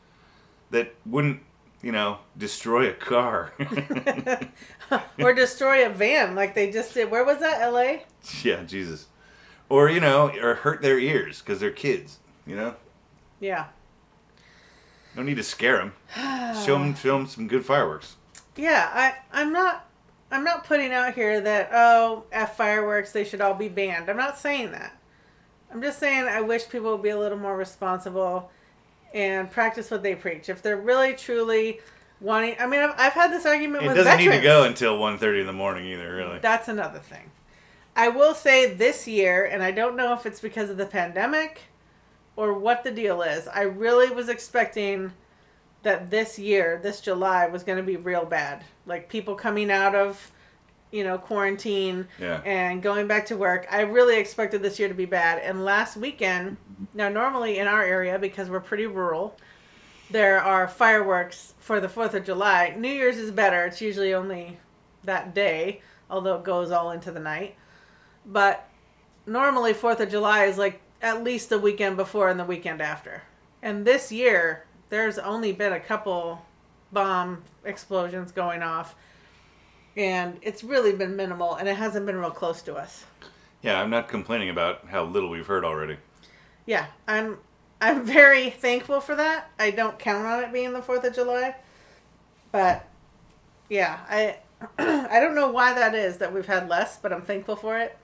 that 0.70 0.94
wouldn't 1.06 1.40
you 1.82 1.92
know 1.92 2.18
destroy 2.36 2.88
a 2.88 2.92
car. 2.92 3.52
or 5.18 5.32
destroy 5.34 5.86
a 5.86 5.90
van 5.90 6.34
like 6.34 6.54
they 6.54 6.70
just 6.70 6.94
did. 6.94 7.10
Where 7.10 7.24
was 7.24 7.38
that? 7.40 7.60
L.A. 7.62 8.04
yeah, 8.42 8.62
Jesus, 8.62 9.06
or 9.68 9.90
you 9.90 10.00
know, 10.00 10.30
or 10.40 10.54
hurt 10.56 10.82
their 10.82 10.98
ears 10.98 11.40
because 11.40 11.60
they're 11.60 11.70
kids. 11.70 12.18
You 12.46 12.56
know, 12.56 12.74
Yeah. 13.40 13.66
no 15.14 15.22
need 15.22 15.36
to 15.36 15.42
scare 15.42 15.76
them. 15.78 15.92
show 16.64 16.78
them 16.78 16.94
show 16.94 17.18
them 17.18 17.26
some 17.26 17.46
good 17.48 17.64
fireworks. 17.64 18.16
Yeah, 18.56 18.90
I 18.92 19.14
I'm 19.32 19.52
not 19.52 19.88
I'm 20.30 20.44
not 20.44 20.64
putting 20.64 20.92
out 20.92 21.14
here 21.14 21.40
that 21.40 21.70
oh 21.72 22.24
f 22.32 22.56
fireworks 22.56 23.12
they 23.12 23.24
should 23.24 23.40
all 23.40 23.54
be 23.54 23.68
banned. 23.68 24.08
I'm 24.08 24.16
not 24.16 24.38
saying 24.38 24.72
that. 24.72 24.96
I'm 25.72 25.80
just 25.80 25.98
saying 25.98 26.24
I 26.24 26.40
wish 26.42 26.68
people 26.68 26.92
would 26.92 27.02
be 27.02 27.08
a 27.10 27.18
little 27.18 27.38
more 27.38 27.56
responsible 27.56 28.50
and 29.14 29.50
practice 29.50 29.90
what 29.90 30.02
they 30.02 30.14
preach. 30.14 30.48
If 30.48 30.62
they're 30.62 30.76
really 30.76 31.14
truly 31.14 31.80
wanting, 32.20 32.56
I 32.58 32.66
mean, 32.66 32.80
I've, 32.80 32.94
I've 32.96 33.12
had 33.12 33.30
this 33.30 33.46
argument 33.46 33.84
It 33.84 33.88
with 33.88 33.96
doesn't 33.96 34.18
need 34.18 34.30
to 34.30 34.40
go 34.40 34.64
until 34.64 34.98
1.30 34.98 35.40
in 35.40 35.46
the 35.46 35.52
morning 35.52 35.86
either. 35.86 36.14
Really. 36.14 36.38
That's 36.38 36.68
another 36.68 36.98
thing. 36.98 37.30
I 37.94 38.08
will 38.08 38.34
say 38.34 38.74
this 38.74 39.06
year, 39.06 39.44
and 39.44 39.62
I 39.62 39.70
don't 39.70 39.96
know 39.96 40.14
if 40.14 40.24
it's 40.24 40.40
because 40.40 40.70
of 40.70 40.78
the 40.78 40.86
pandemic 40.86 41.60
or 42.36 42.54
what 42.54 42.84
the 42.84 42.90
deal 42.90 43.22
is. 43.22 43.46
I 43.48 43.62
really 43.62 44.10
was 44.14 44.28
expecting 44.28 45.12
that 45.82 46.10
this 46.10 46.38
year, 46.38 46.80
this 46.82 47.00
July, 47.00 47.46
was 47.48 47.62
going 47.64 47.76
to 47.76 47.84
be 47.84 47.96
real 47.96 48.24
bad. 48.24 48.64
Like 48.86 49.08
people 49.08 49.34
coming 49.34 49.70
out 49.70 49.94
of, 49.94 50.32
you 50.92 51.02
know, 51.02 51.18
quarantine 51.18 52.06
Yeah. 52.18 52.40
and 52.44 52.82
going 52.82 53.08
back 53.08 53.26
to 53.26 53.36
work. 53.36 53.66
I 53.70 53.80
really 53.80 54.18
expected 54.18 54.62
this 54.62 54.78
year 54.78 54.88
to 54.88 54.94
be 54.94 55.06
bad. 55.06 55.38
And 55.42 55.64
last 55.64 55.96
weekend, 55.96 56.58
now 56.94 57.08
normally 57.08 57.58
in 57.58 57.66
our 57.66 57.82
area, 57.82 58.18
because 58.18 58.48
we're 58.50 58.60
pretty 58.60 58.86
rural, 58.86 59.36
there 60.10 60.40
are 60.40 60.68
fireworks 60.68 61.54
for 61.58 61.80
the 61.80 61.88
4th 61.88 62.12
of 62.14 62.24
July. 62.24 62.74
New 62.76 62.90
Year's 62.92 63.16
is 63.16 63.30
better. 63.30 63.64
It's 63.64 63.80
usually 63.80 64.12
only 64.12 64.58
that 65.04 65.34
day, 65.34 65.80
although 66.10 66.36
it 66.36 66.44
goes 66.44 66.70
all 66.70 66.90
into 66.90 67.10
the 67.10 67.20
night. 67.20 67.56
But 68.26 68.68
normally 69.26 69.72
4th 69.72 70.00
of 70.00 70.10
July 70.10 70.44
is 70.44 70.58
like 70.58 70.80
at 71.00 71.24
least 71.24 71.48
the 71.48 71.58
weekend 71.58 71.96
before 71.96 72.28
and 72.28 72.38
the 72.38 72.44
weekend 72.44 72.82
after. 72.82 73.22
And 73.62 73.86
this 73.86 74.12
year, 74.12 74.66
there's 74.90 75.18
only 75.18 75.52
been 75.52 75.72
a 75.72 75.80
couple 75.80 76.44
bomb 76.92 77.42
explosions 77.64 78.30
going 78.30 78.62
off. 78.62 78.94
And 79.96 80.38
it's 80.42 80.64
really 80.64 80.92
been 80.92 81.16
minimal 81.16 81.54
and 81.54 81.68
it 81.68 81.76
hasn't 81.76 82.06
been 82.06 82.16
real 82.16 82.30
close 82.30 82.62
to 82.62 82.74
us. 82.74 83.04
Yeah, 83.60 83.80
I'm 83.80 83.90
not 83.90 84.08
complaining 84.08 84.48
about 84.48 84.86
how 84.88 85.04
little 85.04 85.30
we've 85.30 85.46
heard 85.46 85.64
already. 85.64 85.96
Yeah, 86.66 86.86
I'm 87.06 87.38
I'm 87.80 88.04
very 88.06 88.50
thankful 88.50 89.00
for 89.00 89.14
that. 89.16 89.50
I 89.58 89.70
don't 89.70 89.98
count 89.98 90.26
on 90.26 90.44
it 90.44 90.52
being 90.52 90.72
the 90.72 90.80
4th 90.80 91.04
of 91.04 91.14
July. 91.14 91.56
But 92.50 92.88
yeah, 93.68 94.00
I 94.08 94.36
I 94.78 95.20
don't 95.20 95.34
know 95.34 95.50
why 95.50 95.74
that 95.74 95.94
is 95.94 96.18
that 96.18 96.32
we've 96.32 96.46
had 96.46 96.68
less, 96.68 96.96
but 96.98 97.12
I'm 97.12 97.22
thankful 97.22 97.56
for 97.56 97.78
it. 97.78 97.96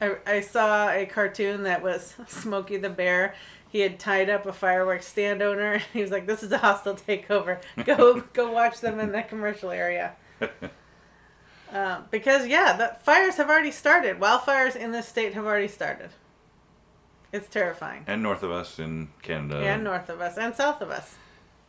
I, 0.00 0.16
I 0.26 0.40
saw 0.40 0.90
a 0.90 1.06
cartoon 1.06 1.62
that 1.64 1.82
was 1.82 2.14
Smokey 2.26 2.76
the 2.76 2.90
Bear. 2.90 3.34
He 3.68 3.80
had 3.80 3.98
tied 3.98 4.30
up 4.30 4.46
a 4.46 4.52
fireworks 4.52 5.06
stand 5.06 5.42
owner. 5.42 5.72
And 5.74 5.82
he 5.92 6.02
was 6.02 6.10
like, 6.10 6.26
"This 6.26 6.42
is 6.42 6.52
a 6.52 6.58
hostile 6.58 6.94
takeover. 6.94 7.60
Go 7.84 8.20
go 8.32 8.52
watch 8.52 8.80
them 8.80 9.00
in 9.00 9.12
the 9.12 9.22
commercial 9.22 9.70
area." 9.70 10.14
Um, 11.72 12.04
because 12.10 12.46
yeah, 12.46 12.76
the 12.76 12.96
fires 13.02 13.36
have 13.36 13.48
already 13.48 13.70
started. 13.70 14.18
Wildfires 14.20 14.76
in 14.76 14.92
this 14.92 15.08
state 15.08 15.34
have 15.34 15.44
already 15.44 15.68
started. 15.68 16.10
It's 17.32 17.48
terrifying. 17.48 18.04
and 18.06 18.22
north 18.22 18.42
of 18.44 18.50
us 18.52 18.78
in 18.78 19.08
Canada. 19.22 19.58
and 19.58 19.82
north 19.82 20.08
of 20.08 20.20
us 20.20 20.36
and 20.38 20.54
south 20.54 20.80
of 20.80 20.90
us. 20.90 21.16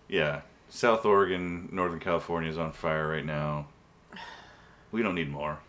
Yeah. 0.07 0.41
South 0.69 1.05
Oregon, 1.05 1.69
Northern 1.71 1.99
California 1.99 2.49
is 2.49 2.57
on 2.57 2.71
fire 2.71 3.07
right 3.07 3.25
now. 3.25 3.67
We 4.91 5.01
don't 5.01 5.15
need 5.15 5.29
more. 5.31 5.59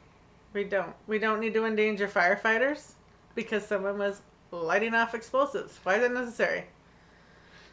We 0.53 0.65
don't. 0.65 0.95
We 1.07 1.19
don't 1.19 1.41
need 1.41 1.55
to 1.55 1.65
endanger 1.65 2.09
firefighters 2.09 2.93
because 3.35 3.67
someone 3.67 3.99
was 3.99 4.21
lighting 4.51 4.95
off 4.95 5.15
explosives. 5.15 5.79
Why 5.83 5.97
is 5.97 6.03
that 6.03 6.13
necessary? 6.13 6.67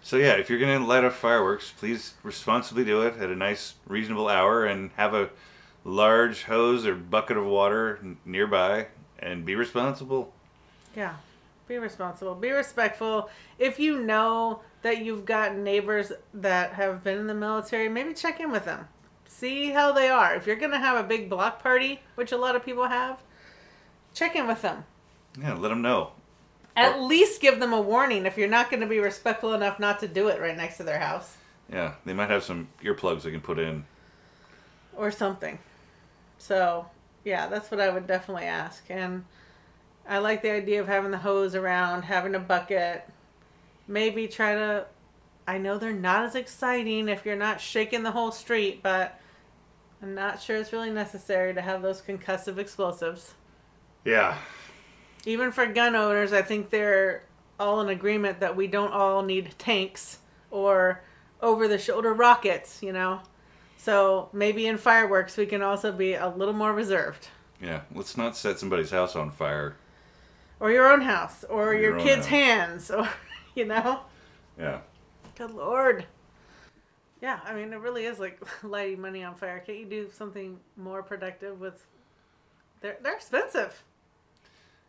So 0.04 0.18
yeah, 0.18 0.34
if 0.34 0.50
you're 0.50 0.60
gonna 0.60 0.86
light 0.86 1.04
off 1.04 1.16
fireworks, 1.16 1.72
please 1.72 2.14
responsibly 2.22 2.84
do 2.84 3.02
it 3.02 3.18
at 3.18 3.30
a 3.30 3.36
nice, 3.36 3.76
reasonable 3.88 4.28
hour, 4.28 4.66
and 4.66 4.92
have 4.98 5.14
a 5.14 5.30
large 5.84 6.44
hose 6.44 6.86
or 6.86 6.94
bucket 6.94 7.38
of 7.38 7.46
water 7.46 8.00
nearby, 8.26 8.88
and 9.18 9.46
be 9.46 9.56
responsible. 9.56 10.34
Yeah. 10.96 11.16
Be 11.68 11.78
responsible. 11.78 12.36
Be 12.36 12.52
respectful. 12.52 13.30
If 13.58 13.80
you 13.80 14.02
know 14.02 14.60
that 14.82 15.04
you've 15.04 15.26
got 15.26 15.56
neighbors 15.56 16.12
that 16.34 16.74
have 16.74 17.04
been 17.04 17.18
in 17.18 17.28
the 17.28 17.34
military, 17.34 17.88
maybe 17.88 18.14
check 18.14 18.42
in 18.42 18.52
with 18.52 18.66
them. 18.66 18.88
See 19.28 19.72
how 19.72 19.94
they 19.94 20.10
are. 20.10 20.36
If 20.36 20.46
you're 20.46 20.58
going 20.58 20.72
to 20.72 20.78
have 20.78 20.98
a 20.98 21.08
big 21.08 21.30
block 21.30 21.64
party, 21.64 22.02
which 22.16 22.34
a 22.34 22.38
lot 22.38 22.58
of 22.58 22.66
people 22.66 22.90
have, 22.90 23.20
check 24.14 24.36
in 24.36 24.46
with 24.46 24.62
them. 24.62 24.84
Yeah, 25.40 25.54
let 25.54 25.70
them 25.70 25.82
know. 25.82 26.12
At 26.76 26.96
Or- 26.96 27.02
least 27.04 27.40
give 27.42 27.60
them 27.60 27.72
a 27.74 27.82
warning 27.82 28.26
if 28.26 28.38
you're 28.38 28.48
not 28.48 28.70
going 28.70 28.82
to 28.82 28.88
be 28.88 29.00
respectful 29.00 29.54
enough 29.54 29.80
not 29.80 30.00
to 30.00 30.08
do 30.08 30.28
it 30.30 30.40
right 30.42 30.58
next 30.58 30.78
to 30.78 30.84
their 30.84 31.00
house 31.00 31.38
Yeah, 31.72 31.94
they 32.06 32.14
might 32.14 32.30
have 32.30 32.44
some 32.44 32.68
earplugs 32.84 33.22
they 33.24 33.32
can 33.32 33.42
put 33.42 33.60
in. 33.60 33.86
or 34.96 35.10
something. 35.12 35.60
So, 36.38 36.88
yeah, 37.24 37.48
that's 37.48 37.72
what 37.72 37.80
I 37.80 37.90
would 37.90 38.06
definitely 38.08 38.46
ask. 38.46 38.84
And 38.90 39.26
I 40.08 40.18
like 40.20 40.42
the 40.42 40.52
idea 40.52 40.82
of 40.82 40.88
having 40.88 41.12
the 41.12 41.18
hose 41.18 41.56
around, 41.56 42.04
having 42.04 42.36
a 42.36 42.40
bucket. 42.40 43.08
Maybe 43.88 44.28
try 44.28 44.54
to. 44.54 44.86
I 45.48 45.58
know 45.58 45.78
they're 45.78 45.92
not 45.94 46.26
as 46.26 46.36
exciting 46.36 47.08
if 47.10 47.26
you're 47.26 47.36
not 47.36 47.60
shaking 47.60 48.04
the 48.04 48.12
whole 48.12 48.32
street, 48.32 48.82
but 48.84 49.20
I'm 50.02 50.14
not 50.16 50.42
sure 50.42 50.58
it's 50.58 50.72
really 50.74 50.90
necessary 50.92 51.54
to 51.54 51.62
have 51.62 51.82
those 51.82 52.02
concussive 52.02 52.58
explosives. 52.58 53.34
Yeah, 54.06 54.38
Even 55.26 55.52
for 55.52 55.66
gun 55.66 55.96
owners, 55.96 56.34
I 56.34 56.42
think 56.42 56.70
they're 56.70 57.24
all 57.60 57.82
in 57.82 57.90
agreement 57.90 58.40
that 58.42 58.56
we 58.56 58.68
don't 58.68 58.92
all 58.92 59.22
need 59.22 59.54
tanks 59.58 60.20
or 60.52 61.02
over 61.42 61.68
the 61.68 61.78
shoulder 61.78 62.14
rockets, 62.14 62.82
you 62.84 62.92
know? 62.94 63.22
So 63.78 64.30
maybe 64.34 64.68
in 64.68 64.78
fireworks, 64.78 65.38
we 65.38 65.46
can 65.46 65.62
also 65.62 65.92
be 65.92 66.14
a 66.14 66.28
little 66.30 66.54
more 66.54 66.74
reserved. 66.74 67.28
yeah. 67.62 67.82
Let's 67.94 68.18
not 68.18 68.36
set 68.36 68.60
somebody's 68.60 68.92
house 68.92 69.16
on 69.16 69.30
fire. 69.32 69.76
Or 70.60 70.72
your 70.72 70.90
own 70.92 71.02
house, 71.02 71.44
or 71.50 71.70
Or 71.70 71.74
your, 71.74 71.98
your 71.98 72.00
kids' 72.00 72.26
house. 72.26 72.26
hands, 72.28 72.92
or, 72.92 73.10
you 73.56 73.66
know? 73.66 74.02
Yeah. 74.58 74.80
Good 75.38 75.52
lord. 75.52 76.06
Yeah, 77.22 77.40
I 77.46 77.54
mean, 77.54 77.72
it 77.74 77.80
really 77.80 78.06
is 78.06 78.20
like 78.20 78.42
lighting 78.64 79.02
money 79.02 79.24
on 79.24 79.36
fire. 79.36 79.60
Can't 79.66 79.80
you 79.80 79.86
do 79.86 80.10
something 80.14 80.60
more 80.78 81.02
productive 81.04 81.60
with. 81.60 81.86
They're, 82.82 82.98
they're 83.02 83.16
expensive. 83.16 83.82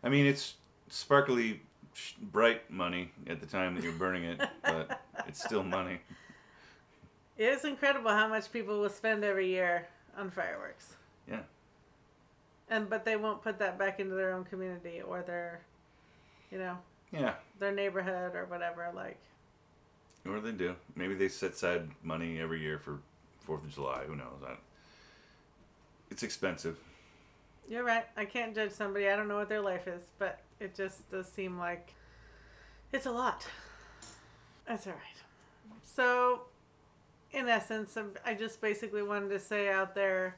I 0.04 0.08
mean, 0.10 0.26
it's 0.26 0.54
sparkly, 0.88 1.60
bright 2.20 2.70
money 2.70 3.10
at 3.26 3.40
the 3.40 3.46
time 3.46 3.74
that 3.74 3.82
you're 3.84 3.92
burning 3.92 4.24
it, 4.24 4.40
but 4.62 5.00
it's 5.26 5.42
still 5.42 5.62
money. 5.62 5.98
It 7.38 7.44
is 7.44 7.64
incredible 7.64 8.10
how 8.10 8.28
much 8.28 8.52
people 8.52 8.80
will 8.80 8.90
spend 8.90 9.24
every 9.24 9.48
year 9.48 9.88
on 10.16 10.30
fireworks. 10.30 10.94
Yeah. 11.28 11.40
And 12.68 12.88
but 12.90 13.04
they 13.04 13.16
won't 13.16 13.42
put 13.42 13.58
that 13.58 13.78
back 13.78 13.98
into 14.00 14.14
their 14.14 14.32
own 14.32 14.44
community 14.44 15.00
or 15.00 15.22
their, 15.22 15.60
you 16.50 16.58
know, 16.58 16.78
Yeah. 17.12 17.34
their 17.58 17.72
neighborhood 17.72 18.34
or 18.34 18.44
whatever. 18.46 18.90
Like, 18.94 19.18
Or 20.26 20.40
they 20.40 20.52
do. 20.52 20.76
Maybe 20.96 21.14
they 21.14 21.28
set 21.28 21.52
aside 21.52 21.88
money 22.02 22.38
every 22.40 22.60
year 22.60 22.78
for 22.78 22.98
Fourth 23.40 23.64
of 23.64 23.74
July. 23.74 24.04
Who 24.06 24.16
knows? 24.16 24.42
I, 24.46 24.54
it's 26.10 26.22
expensive. 26.22 26.78
You're 27.68 27.84
right. 27.84 28.04
I 28.16 28.24
can't 28.24 28.54
judge 28.54 28.72
somebody. 28.72 29.08
I 29.08 29.16
don't 29.16 29.28
know 29.28 29.36
what 29.36 29.48
their 29.48 29.60
life 29.60 29.86
is, 29.86 30.02
but 30.18 30.40
it 30.60 30.74
just 30.74 31.10
does 31.10 31.30
seem 31.30 31.58
like 31.58 31.94
it's 32.92 33.06
a 33.06 33.10
lot. 33.10 33.46
That's 34.66 34.86
all 34.86 34.92
right. 34.92 35.78
So, 35.82 36.42
in 37.32 37.48
essence, 37.48 37.96
um, 37.96 38.12
I'm- 38.24 38.38
just 38.38 38.60
basically 38.60 39.02
wanted 39.02 39.28
to 39.30 39.38
say 39.38 39.68
out 39.70 39.94
there, 39.94 40.36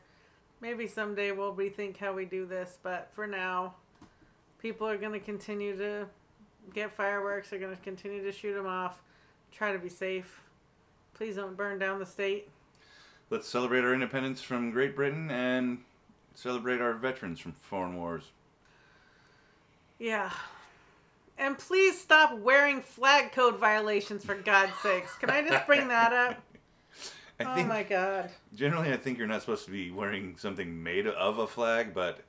maybe 0.60 0.86
someday 0.86 1.32
we'll 1.32 1.54
rethink 1.54 1.96
how 1.98 2.12
we 2.12 2.24
do 2.24 2.46
this, 2.46 2.78
but 2.82 3.10
for 3.12 3.26
now, 3.26 3.74
people 4.58 4.88
are 4.88 4.96
going 4.96 5.12
to 5.12 5.20
continue 5.20 5.76
to 5.76 6.08
get 6.74 6.92
fireworks. 6.92 7.50
They're 7.50 7.58
going 7.58 7.76
to 7.76 7.82
continue 7.82 8.22
to 8.22 8.32
shoot 8.32 8.54
them 8.54 8.66
off. 8.66 9.00
Try 9.52 9.72
to 9.72 9.78
be 9.78 9.88
safe. 9.88 10.40
Please 11.14 11.36
don't 11.36 11.56
burn 11.56 11.78
down 11.78 11.98
the 11.98 12.06
state. 12.06 12.48
Let's 13.30 13.48
celebrate 13.48 13.84
our 13.84 13.94
independence 13.94 14.42
from 14.42 14.70
Great 14.70 14.94
Britain 14.94 15.30
and 15.30 15.84
celebrate 16.36 16.80
our 16.80 16.92
veterans 16.92 17.40
from 17.40 17.52
foreign 17.52 17.96
wars. 17.96 18.30
Yeah. 19.98 20.30
And 21.38 21.58
please 21.58 22.00
stop 22.00 22.38
wearing 22.38 22.80
flag 22.80 23.32
code 23.32 23.58
violations 23.58 24.24
for 24.24 24.34
God's 24.34 24.72
sakes. 24.82 25.14
Can 25.16 25.30
I 25.30 25.46
just 25.46 25.66
bring 25.66 25.88
that 25.88 26.12
up? 26.12 26.42
Oh 27.38 27.64
my 27.64 27.82
god. 27.82 28.30
generally 28.54 28.90
I 28.94 28.96
think 28.96 29.18
you're 29.18 29.26
not 29.26 29.42
supposed 29.42 29.66
to 29.66 29.70
be 29.70 29.90
wearing 29.90 30.38
something 30.38 30.82
made 30.82 31.06
of 31.06 31.38
a 31.38 31.46
flag, 31.46 31.92
but 31.92 32.20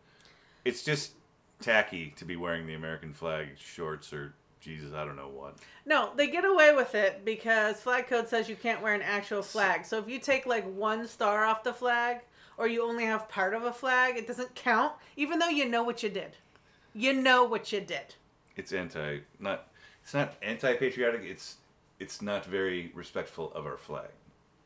it's 0.65 0.83
just 0.83 1.13
tacky 1.61 2.13
to 2.17 2.25
be 2.25 2.35
wearing 2.35 2.67
the 2.67 2.73
American 2.73 3.13
flag 3.13 3.51
shorts 3.57 4.11
or 4.11 4.33
Jesus, 4.59 4.93
I 4.93 5.05
don't 5.05 5.15
know 5.15 5.29
what. 5.29 5.59
No, 5.85 6.11
they 6.17 6.27
get 6.27 6.43
away 6.43 6.73
with 6.73 6.93
it 6.93 7.23
because 7.23 7.77
flag 7.77 8.07
code 8.07 8.27
says 8.27 8.49
you 8.49 8.57
can't 8.57 8.81
wear 8.81 8.93
an 8.93 9.01
actual 9.01 9.41
flag. 9.41 9.85
So 9.85 9.97
if 9.97 10.09
you 10.09 10.19
take 10.19 10.45
like 10.45 10.65
one 10.65 11.07
star 11.07 11.45
off 11.45 11.63
the 11.63 11.73
flag 11.73 12.17
or 12.57 12.67
you 12.67 12.83
only 12.83 13.05
have 13.05 13.29
part 13.29 13.53
of 13.53 13.63
a 13.63 13.71
flag, 13.71 14.17
it 14.17 14.27
doesn't 14.27 14.55
count, 14.55 14.93
even 15.15 15.39
though 15.39 15.49
you 15.49 15.65
know 15.65 15.83
what 15.83 16.03
you 16.03 16.09
did. 16.09 16.35
You 16.93 17.13
know 17.13 17.43
what 17.43 17.71
you 17.71 17.79
did. 17.79 18.15
It's 18.55 18.73
anti 18.73 19.19
not 19.39 19.67
it's 20.03 20.13
not 20.13 20.33
anti 20.41 20.73
patriotic, 20.75 21.21
it's 21.23 21.57
it's 21.99 22.21
not 22.21 22.45
very 22.45 22.91
respectful 22.95 23.51
of 23.53 23.65
our 23.65 23.77
flag. 23.77 24.09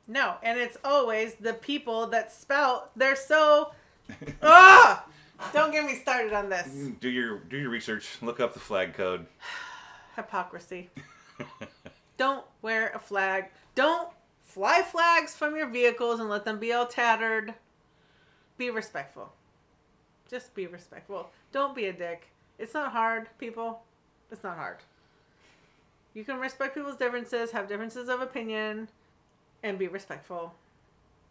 No, 0.08 0.36
and 0.44 0.60
it's 0.60 0.78
always 0.84 1.36
the 1.36 1.54
people 1.54 2.08
that 2.08 2.32
spout. 2.32 2.92
They're 2.96 3.16
so. 3.16 3.72
Ah! 4.42 5.06
Don't 5.54 5.72
get 5.72 5.86
me 5.86 5.96
started 5.96 6.34
on 6.34 6.50
this. 6.50 6.68
Do 7.00 7.10
your 7.10 7.40
do 7.40 7.58
your 7.58 7.70
research, 7.70 8.18
look 8.22 8.40
up 8.40 8.54
the 8.54 8.60
flag 8.60 8.94
code. 8.94 9.26
Hypocrisy. 10.16 10.90
Don't 12.18 12.46
wear 12.62 12.92
a 12.94 13.00
flag. 13.00 13.46
Don't 13.74 14.10
fly 14.44 14.82
flags 14.82 15.36
from 15.36 15.56
your 15.56 15.68
vehicles 15.68 16.20
and 16.20 16.30
let 16.30 16.46
them 16.46 16.60
be 16.60 16.72
all 16.72 16.86
tattered. 16.86 17.56
Be 18.58 18.70
respectful. 18.70 19.32
Just 20.30 20.54
be 20.56 20.68
respectful. 20.68 21.30
Don't 21.52 21.76
be 21.76 21.86
a 21.86 21.94
dick. 21.94 22.28
It's 22.58 22.74
not 22.74 22.92
hard, 22.92 23.28
people. 23.38 23.82
It's 24.32 24.44
not 24.44 24.56
hard. 24.56 24.78
You 26.14 26.24
can 26.24 26.40
respect 26.40 26.76
people's 26.76 26.98
differences, 26.98 27.52
have 27.52 27.68
differences 27.68 28.10
of 28.10 28.22
opinion, 28.22 28.88
and 29.64 29.80
be 29.80 29.88
respectful. 29.88 30.54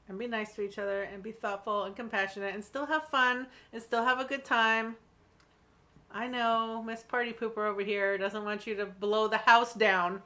And 0.08 0.18
be 0.18 0.26
nice 0.26 0.54
to 0.54 0.62
each 0.62 0.78
other, 0.78 1.02
and 1.02 1.22
be 1.22 1.32
thoughtful 1.32 1.84
and 1.84 1.94
compassionate, 1.94 2.54
and 2.54 2.64
still 2.64 2.86
have 2.86 3.08
fun, 3.08 3.46
and 3.72 3.82
still 3.82 4.04
have 4.04 4.20
a 4.20 4.24
good 4.24 4.44
time. 4.44 4.96
I 6.12 6.26
know 6.26 6.82
Miss 6.82 7.02
Party 7.02 7.32
Pooper 7.32 7.68
over 7.68 7.82
here 7.82 8.18
doesn't 8.18 8.44
want 8.44 8.66
you 8.66 8.74
to 8.76 8.86
blow 8.86 9.28
the 9.28 9.38
house 9.38 9.74
down, 9.74 10.20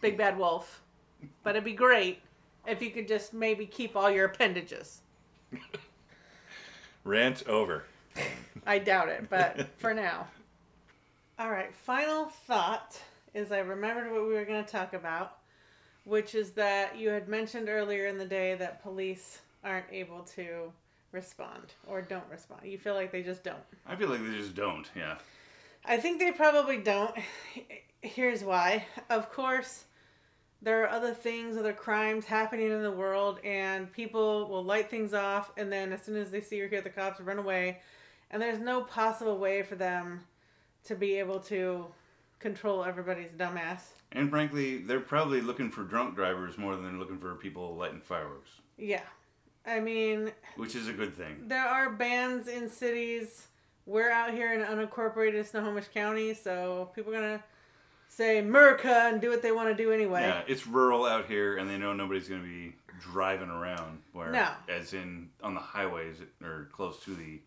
Big 0.00 0.18
Bad 0.18 0.36
Wolf. 0.36 0.82
But 1.42 1.50
it'd 1.50 1.64
be 1.64 1.72
great 1.72 2.20
if 2.66 2.82
you 2.82 2.90
could 2.90 3.06
just 3.06 3.32
maybe 3.32 3.66
keep 3.66 3.94
all 3.94 4.10
your 4.10 4.26
appendages. 4.26 5.02
Rant 7.04 7.46
over. 7.46 7.84
I 8.66 8.78
doubt 8.78 9.08
it, 9.08 9.28
but 9.28 9.68
for 9.78 9.92
now. 9.94 10.26
All 11.38 11.50
right, 11.50 11.74
final 11.74 12.26
thought 12.46 12.98
is 13.34 13.52
I 13.52 13.58
remembered 13.58 14.10
what 14.10 14.26
we 14.26 14.34
were 14.34 14.44
going 14.44 14.64
to 14.64 14.70
talk 14.70 14.94
about, 14.94 15.38
which 16.04 16.34
is 16.34 16.52
that 16.52 16.96
you 16.96 17.10
had 17.10 17.28
mentioned 17.28 17.68
earlier 17.68 18.06
in 18.06 18.16
the 18.16 18.24
day 18.24 18.54
that 18.54 18.82
police 18.82 19.40
aren't 19.64 19.86
able 19.92 20.20
to 20.36 20.72
respond 21.12 21.74
or 21.86 22.00
don't 22.00 22.24
respond. 22.30 22.62
You 22.64 22.78
feel 22.78 22.94
like 22.94 23.12
they 23.12 23.22
just 23.22 23.42
don't. 23.42 23.58
I 23.86 23.96
feel 23.96 24.08
like 24.08 24.24
they 24.24 24.36
just 24.36 24.54
don't, 24.54 24.88
yeah. 24.96 25.16
I 25.84 25.98
think 25.98 26.18
they 26.18 26.32
probably 26.32 26.78
don't. 26.78 27.14
Here's 28.00 28.42
why. 28.42 28.86
Of 29.10 29.30
course, 29.32 29.84
there 30.62 30.82
are 30.82 30.88
other 30.88 31.12
things, 31.12 31.56
other 31.56 31.72
crimes 31.72 32.24
happening 32.24 32.70
in 32.70 32.82
the 32.82 32.90
world, 32.90 33.38
and 33.44 33.92
people 33.92 34.48
will 34.48 34.64
light 34.64 34.90
things 34.90 35.12
off, 35.12 35.52
and 35.56 35.70
then 35.70 35.92
as 35.92 36.02
soon 36.02 36.16
as 36.16 36.30
they 36.30 36.40
see 36.40 36.60
or 36.62 36.68
hear 36.68 36.80
the 36.80 36.90
cops, 36.90 37.20
run 37.20 37.38
away. 37.38 37.80
And 38.30 38.40
there's 38.40 38.58
no 38.58 38.80
possible 38.82 39.38
way 39.38 39.62
for 39.62 39.74
them 39.74 40.20
to 40.84 40.94
be 40.94 41.18
able 41.18 41.40
to 41.40 41.86
control 42.38 42.84
everybody's 42.84 43.30
dumbass. 43.36 43.80
And 44.12 44.30
frankly, 44.30 44.78
they're 44.78 45.00
probably 45.00 45.40
looking 45.40 45.70
for 45.70 45.82
drunk 45.82 46.14
drivers 46.14 46.56
more 46.56 46.74
than 46.76 46.84
they're 46.84 46.92
looking 46.98 47.18
for 47.18 47.34
people 47.34 47.74
lighting 47.76 48.00
fireworks, 48.00 48.50
Yeah. 48.76 49.02
I 49.66 49.80
mean, 49.80 50.30
which 50.56 50.74
is 50.74 50.88
a 50.88 50.92
good 50.92 51.14
thing. 51.16 51.48
there 51.48 51.64
are 51.64 51.88
bans 51.88 52.48
in 52.48 52.68
cities. 52.68 53.46
We're 53.86 54.10
out 54.10 54.30
here 54.32 54.52
in 54.52 54.60
unincorporated 54.60 55.46
Snohomish 55.46 55.88
County, 55.88 56.34
so 56.34 56.90
people 56.94 57.14
are 57.14 57.18
going 57.18 57.38
to 57.38 57.44
say 58.08 58.38
America 58.38 59.08
and 59.12 59.20
do 59.20 59.30
what 59.30 59.42
they 59.42 59.52
want 59.52 59.68
to 59.68 59.74
do 59.74 59.90
anyway. 59.92 60.22
Yeah, 60.22 60.42
it's 60.46 60.66
rural 60.66 61.04
out 61.04 61.26
here, 61.26 61.56
and 61.56 61.68
they 61.68 61.78
know 61.78 61.92
nobody's 61.92 62.28
going 62.28 62.42
to 62.42 62.46
be 62.46 62.74
driving 63.00 63.50
around. 63.50 64.00
Where, 64.12 64.30
No. 64.30 64.50
as 64.68 64.94
in 64.94 65.30
on 65.42 65.54
the 65.54 65.60
highways 65.60 66.16
or 66.42 66.68
close 66.72 67.00
to 67.04 67.14
the 67.14 67.40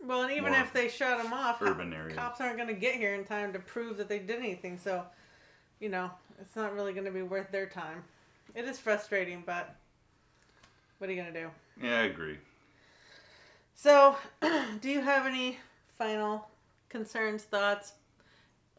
Well, 0.00 0.22
and 0.22 0.32
even 0.32 0.52
if 0.54 0.72
they 0.72 0.88
shut 0.88 1.22
them 1.22 1.32
off, 1.32 1.62
urban 1.62 1.92
areas. 1.92 2.16
cops 2.16 2.40
aren't 2.40 2.56
going 2.56 2.68
to 2.68 2.74
get 2.74 2.94
here 2.96 3.14
in 3.14 3.24
time 3.24 3.52
to 3.54 3.58
prove 3.58 3.96
that 3.96 4.08
they 4.08 4.18
did 4.18 4.38
anything. 4.38 4.78
So 4.78 5.04
you 5.80 5.88
know, 5.88 6.10
it's 6.40 6.56
not 6.56 6.74
really 6.74 6.92
going 6.92 7.04
to 7.04 7.10
be 7.10 7.22
worth 7.22 7.50
their 7.50 7.66
time. 7.66 8.02
It 8.54 8.64
is 8.64 8.78
frustrating, 8.78 9.42
but 9.44 9.74
what 10.98 11.10
are 11.10 11.12
you 11.12 11.20
going 11.20 11.32
to 11.32 11.40
do? 11.40 11.50
Yeah, 11.82 12.00
I 12.00 12.04
agree. 12.04 12.38
So, 13.74 14.16
do 14.80 14.88
you 14.88 15.02
have 15.02 15.26
any 15.26 15.58
final 15.98 16.48
concerns, 16.88 17.42
thoughts 17.42 17.92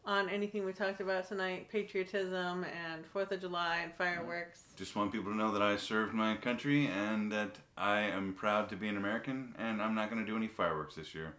on 0.08 0.30
anything 0.30 0.64
we 0.64 0.72
talked 0.72 1.02
about 1.02 1.28
tonight? 1.28 1.68
Patriotism 1.70 2.64
and 2.64 3.04
Fourth 3.04 3.30
of 3.30 3.42
July 3.42 3.80
and 3.82 3.92
fireworks. 3.94 4.64
Just 4.74 4.96
want 4.96 5.12
people 5.12 5.30
to 5.30 5.36
know 5.36 5.52
that 5.52 5.60
I 5.60 5.76
served 5.76 6.14
my 6.14 6.34
country 6.34 6.86
and 6.86 7.30
that 7.30 7.56
I 7.76 8.00
am 8.00 8.32
proud 8.32 8.70
to 8.70 8.76
be 8.76 8.88
an 8.88 8.96
American, 8.96 9.54
and 9.58 9.82
I'm 9.82 9.94
not 9.94 10.10
going 10.10 10.24
to 10.24 10.28
do 10.28 10.34
any 10.34 10.48
fireworks 10.48 10.94
this 10.94 11.14
year. 11.14 11.34